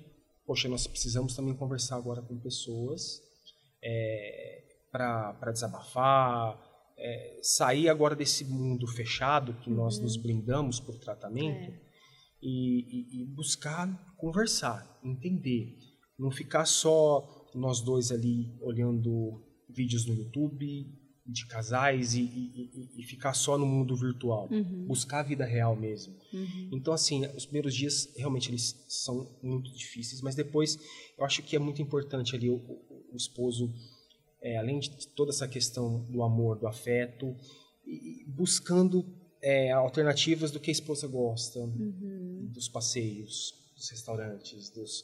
poxa, 0.46 0.68
nós 0.68 0.86
precisamos 0.86 1.34
também 1.34 1.54
conversar 1.54 1.96
agora 1.96 2.22
com 2.22 2.38
pessoas 2.38 3.20
é, 3.82 4.62
para 4.92 5.50
desabafar, 5.52 6.58
é, 6.96 7.38
sair 7.42 7.88
agora 7.88 8.14
desse 8.14 8.44
mundo 8.44 8.86
fechado 8.86 9.54
que 9.54 9.70
nós 9.70 9.96
uhum. 9.96 10.04
nos 10.04 10.16
blindamos 10.16 10.78
por 10.78 10.98
tratamento 10.98 11.72
é 11.72 11.89
e, 12.42 13.20
e, 13.20 13.22
e 13.22 13.26
buscar 13.26 13.88
conversar, 14.16 14.98
entender. 15.04 15.76
Não 16.18 16.30
ficar 16.30 16.66
só 16.66 17.48
nós 17.54 17.80
dois 17.80 18.12
ali 18.12 18.54
olhando 18.60 19.42
vídeos 19.68 20.06
no 20.06 20.14
YouTube 20.14 20.86
de 21.26 21.46
casais 21.46 22.14
e, 22.14 22.22
e, 22.22 23.00
e, 23.00 23.04
ficar 23.04 23.34
só 23.34 23.56
no 23.56 23.66
mundo 23.66 23.96
virtual. 23.96 24.48
Uhum. 24.50 24.86
Buscar 24.86 25.20
a 25.20 25.22
vida 25.22 25.44
real 25.44 25.76
mesmo. 25.76 26.14
Uhum. 26.32 26.70
Então, 26.72 26.92
assim, 26.92 27.24
os 27.36 27.44
primeiros 27.44 27.74
dias 27.74 28.12
realmente 28.16 28.50
eles 28.50 28.74
são 28.88 29.38
muito 29.42 29.72
difíceis, 29.72 30.20
mas 30.22 30.34
depois 30.34 30.78
eu 31.16 31.24
acho 31.24 31.42
que 31.42 31.54
é 31.54 31.58
muito 31.58 31.80
importante 31.80 32.34
ali 32.34 32.50
o, 32.50 32.56
o, 32.56 33.12
o 33.12 33.16
esposo, 33.16 33.72
é, 34.42 34.56
além 34.56 34.80
de 34.80 34.90
toda 35.14 35.30
essa 35.30 35.46
questão 35.46 36.04
do 36.10 36.22
amor, 36.22 36.58
do 36.58 36.66
afeto, 36.66 37.34
buscando 38.26 39.04
é, 39.42 39.70
alternativas 39.70 40.50
do 40.50 40.60
que 40.60 40.70
a 40.70 40.72
esposa 40.72 41.06
gosta, 41.06 41.60
uhum. 41.60 42.29
Dos 42.50 42.68
passeios, 42.68 43.54
dos 43.76 43.90
restaurantes, 43.90 44.70
dos, 44.70 45.02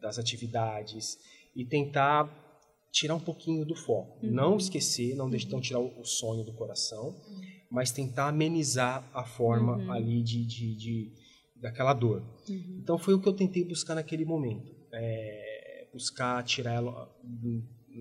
das 0.00 0.18
atividades 0.18 1.18
e 1.54 1.64
tentar 1.64 2.44
tirar 2.92 3.14
um 3.14 3.20
pouquinho 3.20 3.64
do 3.64 3.74
foco, 3.74 4.24
uhum. 4.24 4.32
não 4.32 4.56
esquecer, 4.56 5.14
não 5.14 5.28
deixar 5.28 5.54
uhum. 5.54 5.60
tirar 5.60 5.80
o, 5.80 6.04
sonho 6.04 6.44
do 6.44 6.52
coração, 6.54 7.08
uhum. 7.08 7.40
mas 7.70 7.90
tentar 7.90 8.28
amenizar 8.28 9.08
a 9.12 9.22
forma 9.22 9.76
uhum. 9.76 9.92
ali 9.92 10.22
de, 10.22 10.46
de, 10.46 10.74
de, 10.74 11.12
daquela 11.56 11.92
dor. 11.92 12.22
Uhum. 12.48 12.78
Então 12.82 12.98
foi 12.98 13.12
o 13.14 13.20
que 13.20 13.28
eu 13.28 13.34
tentei 13.34 13.64
buscar 13.64 13.94
naquele 13.94 14.24
momento, 14.24 14.74
é, 14.92 15.88
buscar 15.92 16.42
tirar 16.44 16.74
ela 16.74 17.14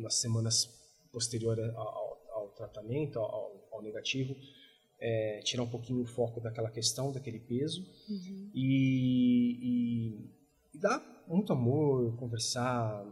nas 0.02 0.16
semanas 0.16 0.70
posteriores 1.12 1.74
ao, 1.76 2.18
ao 2.32 2.54
tratamento, 2.56 3.20
ao, 3.20 3.68
ao 3.74 3.82
negativo, 3.82 4.34
é, 5.06 5.40
tirar 5.44 5.62
um 5.62 5.70
pouquinho 5.70 6.02
o 6.02 6.06
foco 6.06 6.42
daquela 6.42 6.72
questão, 6.72 7.12
daquele 7.12 7.40
peso 7.40 7.86
uhum. 8.10 8.50
e, 8.56 9.60
e, 9.62 10.74
e, 10.74 10.80
dar 10.80 11.00
muito 11.28 11.54
amor, 11.54 12.16
conversar, 12.18 13.06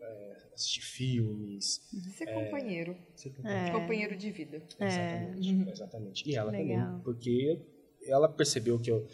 é, 0.00 0.36
assistir 0.52 0.80
filmes. 0.80 1.88
Uhum. 1.94 2.00
Ser 2.10 2.28
é, 2.28 2.34
companheiro. 2.34 2.96
Ser 3.14 3.30
companheiro. 3.30 3.68
É. 3.68 3.80
companheiro 3.80 4.16
de 4.16 4.30
vida. 4.32 4.56
Exatamente, 4.80 5.54
uhum. 5.54 5.70
exatamente. 5.70 6.28
E 6.28 6.34
ela 6.34 6.50
Legal. 6.50 6.84
também, 6.84 7.02
porque 7.04 7.64
ela 8.08 8.28
percebeu 8.28 8.80
que 8.80 8.90
eu 8.90 9.06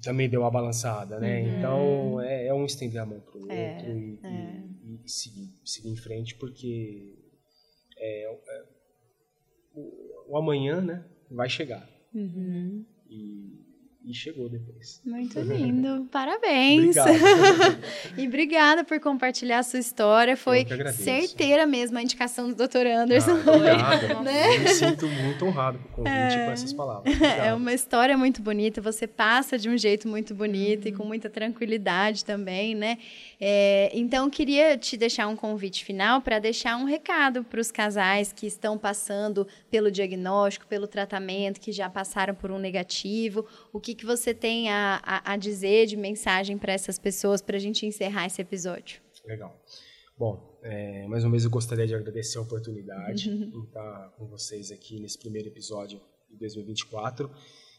também 0.00 0.28
deu 0.28 0.42
uma 0.42 0.50
balançada, 0.50 1.18
né? 1.18 1.40
Uhum. 1.40 1.58
Então 1.58 2.20
é, 2.20 2.46
é, 2.46 2.54
um 2.54 2.64
estender 2.64 3.02
a 3.02 3.06
mão 3.06 3.18
pro 3.18 3.40
outro 3.40 3.52
é, 3.52 3.84
e, 3.88 4.20
e, 4.22 5.00
e, 5.04 5.10
seguir, 5.10 5.50
seguir 5.64 5.88
em 5.88 5.96
frente, 5.96 6.36
porque 6.36 7.16
o, 9.74 10.28
o 10.28 10.36
amanhã, 10.36 10.80
né? 10.80 11.04
Vai 11.30 11.48
chegar. 11.48 11.88
Uhum. 12.14 12.84
E, 13.08 13.65
E 14.06 14.14
chegou 14.14 14.48
depois. 14.48 15.02
Muito 15.04 15.40
lindo. 15.40 16.06
Parabéns. 16.12 16.94
e 18.16 18.24
obrigada 18.28 18.84
por 18.84 19.00
compartilhar 19.00 19.58
a 19.58 19.62
sua 19.64 19.80
história. 19.80 20.36
Foi 20.36 20.64
certeira 20.92 21.66
mesmo 21.66 21.98
a 21.98 22.02
indicação 22.02 22.48
do 22.48 22.54
Dr. 22.54 22.86
Anderson. 22.86 23.32
Ah, 23.32 23.56
obrigado. 23.56 24.22
né? 24.22 24.54
Eu 24.54 24.60
me 24.60 24.68
sinto 24.68 25.08
muito 25.08 25.44
honrado 25.44 25.80
com 25.80 26.02
o 26.02 26.04
convite 26.04 26.36
é... 26.36 26.46
com 26.46 26.52
essas 26.52 26.72
palavras. 26.72 27.12
É 27.12 27.16
obrigado. 27.16 27.46
É 27.46 27.54
uma 27.54 27.72
história 27.72 28.16
muito 28.16 28.40
bonita. 28.40 28.80
Você 28.80 29.08
passa 29.08 29.58
de 29.58 29.68
um 29.68 29.76
jeito 29.76 30.06
muito 30.06 30.36
bonito 30.36 30.84
uhum. 30.84 30.88
e 30.88 30.92
com 30.92 31.04
muita 31.04 31.28
tranquilidade 31.28 32.24
também, 32.24 32.76
né? 32.76 32.98
É, 33.40 33.90
então, 33.92 34.30
queria 34.30 34.78
te 34.78 34.96
deixar 34.96 35.26
um 35.26 35.34
convite 35.34 35.84
final 35.84 36.20
para 36.20 36.38
deixar 36.38 36.76
um 36.76 36.84
recado 36.84 37.42
para 37.42 37.60
os 37.60 37.72
casais 37.72 38.32
que 38.32 38.46
estão 38.46 38.78
passando 38.78 39.48
pelo 39.68 39.90
diagnóstico, 39.90 40.64
pelo 40.68 40.86
tratamento, 40.86 41.60
que 41.60 41.72
já 41.72 41.90
passaram 41.90 42.36
por 42.36 42.52
um 42.52 42.58
negativo. 42.58 43.44
O 43.72 43.80
que 43.80 43.95
que 43.96 44.06
você 44.06 44.32
tem 44.32 44.70
a, 44.70 45.00
a, 45.02 45.32
a 45.32 45.36
dizer 45.36 45.86
de 45.86 45.96
mensagem 45.96 46.56
para 46.56 46.72
essas 46.72 46.98
pessoas 46.98 47.42
para 47.42 47.56
a 47.56 47.60
gente 47.60 47.84
encerrar 47.86 48.26
esse 48.26 48.40
episódio? 48.40 49.00
Legal. 49.24 49.60
Bom, 50.18 50.58
é, 50.62 51.06
mais 51.08 51.24
uma 51.24 51.32
vez 51.32 51.44
eu 51.44 51.50
gostaria 51.50 51.86
de 51.86 51.94
agradecer 51.94 52.38
a 52.38 52.40
oportunidade 52.40 53.24
de 53.50 53.58
estar 53.66 54.14
com 54.16 54.26
vocês 54.26 54.70
aqui 54.70 54.98
nesse 55.00 55.18
primeiro 55.18 55.48
episódio 55.48 56.00
de 56.30 56.38
2024. 56.38 57.30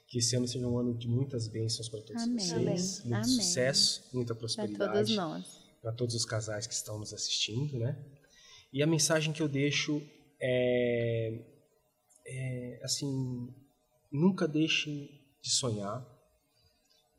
Que 0.08 0.20
esse 0.20 0.36
ano 0.36 0.48
seja 0.48 0.66
um 0.66 0.78
ano 0.78 0.98
de 0.98 1.08
muitas 1.08 1.48
bênçãos 1.48 1.90
para 1.90 2.02
todos 2.02 2.24
Amém. 2.24 2.38
vocês, 2.38 3.04
muito 3.04 3.16
Amém. 3.16 3.26
sucesso, 3.26 4.04
muita 4.14 4.34
prosperidade. 4.34 4.78
Para 4.78 4.94
todos 4.94 5.16
nós. 5.16 5.68
Para 5.82 5.92
todos 5.92 6.16
os 6.16 6.26
casais 6.26 6.66
que 6.66 6.74
estão 6.74 6.98
nos 6.98 7.14
assistindo, 7.14 7.78
né? 7.78 7.98
E 8.72 8.82
a 8.84 8.88
mensagem 8.88 9.34
que 9.34 9.42
eu 9.42 9.50
deixo 9.50 10.02
é, 10.40 11.44
é 12.26 12.80
assim, 12.84 13.54
nunca 14.12 14.48
deixem 14.48 15.17
de 15.48 15.54
sonhar, 15.54 16.06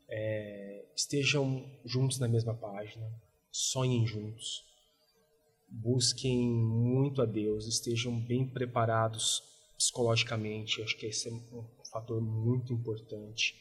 é, 0.07 0.85
estejam 0.95 1.67
juntos 1.83 2.19
na 2.19 2.27
mesma 2.27 2.53
página, 2.53 3.11
sonhem 3.51 4.05
juntos, 4.05 4.63
busquem 5.67 6.47
muito 6.47 7.21
a 7.23 7.25
Deus, 7.25 7.65
estejam 7.67 8.19
bem 8.19 8.47
preparados 8.47 9.43
psicologicamente, 9.75 10.81
acho 10.83 10.95
que 10.97 11.07
esse 11.07 11.27
é 11.27 11.31
um 11.31 11.65
fator 11.91 12.21
muito 12.21 12.71
importante. 12.71 13.55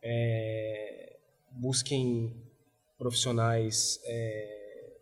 É, 0.00 1.18
busquem 1.50 2.40
profissionais 2.96 4.00
é, 4.04 4.96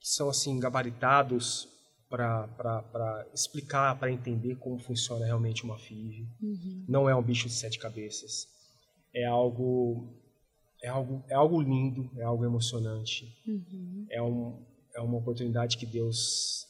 que 0.00 0.08
são 0.08 0.30
assim 0.30 0.58
gabaritados 0.58 1.68
para 2.08 3.26
explicar, 3.34 3.98
para 3.98 4.10
entender 4.10 4.56
como 4.56 4.78
funciona 4.78 5.24
realmente 5.26 5.64
uma 5.64 5.78
FIV. 5.78 6.26
Uhum. 6.40 6.84
Não 6.88 7.08
é 7.08 7.14
um 7.14 7.22
bicho 7.22 7.48
de 7.48 7.54
sete 7.54 7.78
cabeças. 7.78 8.48
É 9.14 9.24
algo 9.24 10.14
é 10.82 10.88
algo 10.88 11.24
é 11.28 11.34
algo 11.34 11.60
lindo, 11.60 12.10
é 12.16 12.22
algo 12.22 12.44
emocionante. 12.44 13.36
Uhum. 13.46 14.06
É 14.10 14.22
um 14.22 14.62
é 14.94 15.00
uma 15.00 15.18
oportunidade 15.18 15.76
que 15.76 15.86
Deus 15.86 16.66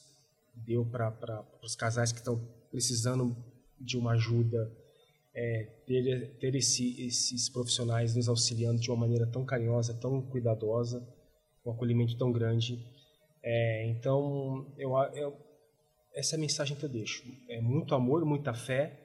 deu 0.55 0.85
para 0.85 1.43
os 1.63 1.75
casais 1.75 2.11
que 2.11 2.19
estão 2.19 2.39
precisando 2.69 3.35
de 3.79 3.97
uma 3.97 4.11
ajuda, 4.11 4.71
é, 5.33 5.63
ter, 5.85 6.37
ter 6.39 6.55
esse, 6.55 7.01
esses 7.01 7.49
profissionais 7.49 8.15
nos 8.15 8.27
auxiliando 8.27 8.79
de 8.79 8.89
uma 8.91 8.97
maneira 8.97 9.25
tão 9.25 9.45
carinhosa, 9.45 9.93
tão 9.93 10.21
cuidadosa, 10.21 11.07
um 11.65 11.71
acolhimento 11.71 12.17
tão 12.17 12.31
grande. 12.31 12.85
É, 13.51 13.87
então, 13.87 14.71
eu, 14.77 14.95
eu, 15.15 15.35
essa 16.13 16.35
é 16.35 16.37
a 16.37 16.39
mensagem 16.39 16.77
que 16.77 16.85
eu 16.85 16.89
deixo. 16.89 17.23
É 17.49 17.59
muito 17.59 17.95
amor, 17.95 18.23
muita 18.23 18.53
fé, 18.53 18.95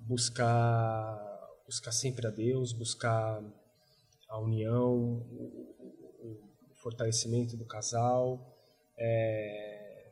buscar, 0.00 1.16
buscar 1.64 1.92
sempre 1.92 2.26
a 2.26 2.30
Deus, 2.30 2.72
buscar 2.72 3.40
a 4.28 4.40
união, 4.40 4.90
o, 4.90 5.94
o 6.24 6.40
fortalecimento 6.82 7.56
do 7.56 7.64
casal, 7.64 8.52
é, 8.98 10.10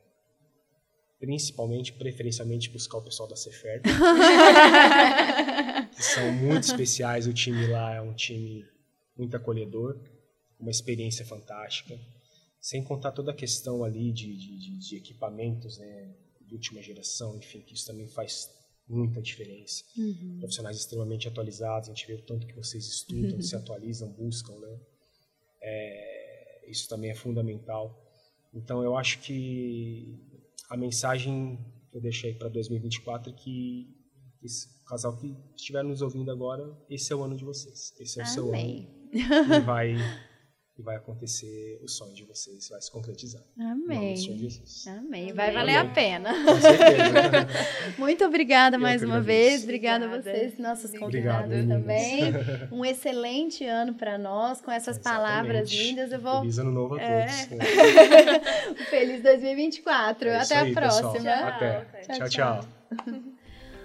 principalmente, 1.19 1.91
preferencialmente, 1.91 2.69
buscar 2.69 2.99
o 2.99 3.03
pessoal 3.03 3.27
da 3.27 3.35
Cefer, 3.35 3.81
que 5.93 6.03
são 6.03 6.31
muito 6.31 6.63
especiais. 6.63 7.27
O 7.27 7.33
time 7.33 7.67
lá 7.67 7.95
é 7.95 8.01
um 8.01 8.13
time 8.13 8.65
muito 9.17 9.35
acolhedor, 9.35 9.99
uma 10.57 10.71
experiência 10.71 11.25
fantástica. 11.25 11.99
Sem 12.65 12.83
contar 12.83 13.11
toda 13.11 13.29
a 13.29 13.35
questão 13.35 13.83
ali 13.83 14.11
de, 14.11 14.35
de, 14.35 14.79
de 14.79 14.95
equipamentos 14.95 15.77
né, 15.77 16.15
de 16.41 16.55
última 16.55 16.81
geração, 16.81 17.37
enfim, 17.37 17.61
que 17.61 17.75
isso 17.75 17.85
também 17.85 18.07
faz 18.07 18.49
muita 18.89 19.21
diferença. 19.21 19.83
Uhum. 19.95 20.37
Profissionais 20.39 20.75
extremamente 20.75 21.27
atualizados, 21.27 21.89
a 21.89 21.93
gente 21.93 22.07
vê 22.07 22.15
o 22.15 22.23
tanto 22.23 22.47
que 22.47 22.55
vocês 22.55 22.83
estudam, 22.87 23.35
uhum. 23.35 23.41
se 23.43 23.55
atualizam, 23.55 24.11
buscam, 24.13 24.57
né? 24.57 24.79
É, 25.61 26.65
isso 26.67 26.89
também 26.89 27.11
é 27.11 27.13
fundamental. 27.13 28.03
Então, 28.51 28.81
eu 28.81 28.97
acho 28.97 29.19
que 29.19 30.17
a 30.67 30.75
mensagem 30.75 31.63
que 31.91 31.97
eu 31.97 32.01
deixei 32.01 32.33
para 32.33 32.49
2024 32.49 33.31
é 33.31 33.35
que 33.35 33.95
esse 34.41 34.83
casal 34.85 35.15
que 35.17 35.37
estiver 35.55 35.83
nos 35.83 36.01
ouvindo 36.01 36.31
agora, 36.31 36.75
esse 36.89 37.13
é 37.13 37.15
o 37.15 37.21
ano 37.21 37.37
de 37.37 37.45
vocês. 37.45 37.93
Esse 37.99 38.19
é 38.19 38.23
o 38.23 38.25
Amém. 38.25 38.33
seu 38.33 38.55
ano. 38.55 39.55
E 39.55 39.59
vai 39.59 39.97
e 40.77 40.81
vai 40.81 40.97
acontecer 40.97 41.79
o 41.81 41.87
sonho 41.87 42.13
de 42.13 42.25
vocês, 42.25 42.67
vai 42.67 42.81
se 42.81 42.91
concretizar. 42.91 43.41
Amém. 43.57 44.15
Amém. 44.87 45.33
Vai 45.33 45.51
valer 45.51 45.77
Amém. 45.77 45.91
a 45.91 45.93
pena. 45.93 46.33
Com 46.43 46.59
certeza. 46.59 47.47
Muito 47.97 48.25
obrigada 48.25 48.75
Eu 48.75 48.81
mais 48.81 49.01
uma 49.01 49.21
vez. 49.21 49.63
Obrigada, 49.63 50.05
obrigada, 50.05 50.29
a 50.29 50.33
vocês, 50.33 50.57
nossos 50.59 50.91
convidados 50.91 51.45
Obrigado, 51.45 51.67
também. 51.69 52.33
Um 52.71 52.83
excelente 52.83 53.63
ano 53.65 53.93
para 53.93 54.17
nós, 54.17 54.59
com 54.59 54.69
essas 54.69 54.97
Exatamente. 54.97 55.23
palavras 55.23 55.71
lindas. 55.71 56.11
Eu 56.11 56.19
vou... 56.19 56.41
Feliz 56.41 56.59
ano 56.59 56.71
novo 56.71 56.95
a 56.95 57.01
é. 57.01 57.25
todos. 57.25 58.85
Feliz 58.89 59.23
2024. 59.23 60.27
É 60.27 60.37
Até 60.39 60.57
aí, 60.57 60.71
a 60.71 60.73
próxima. 60.73 61.11
Tchau. 61.11 61.47
Até. 61.47 61.85
tchau. 62.01 62.29
tchau. 62.29 62.29
tchau. 62.29 63.21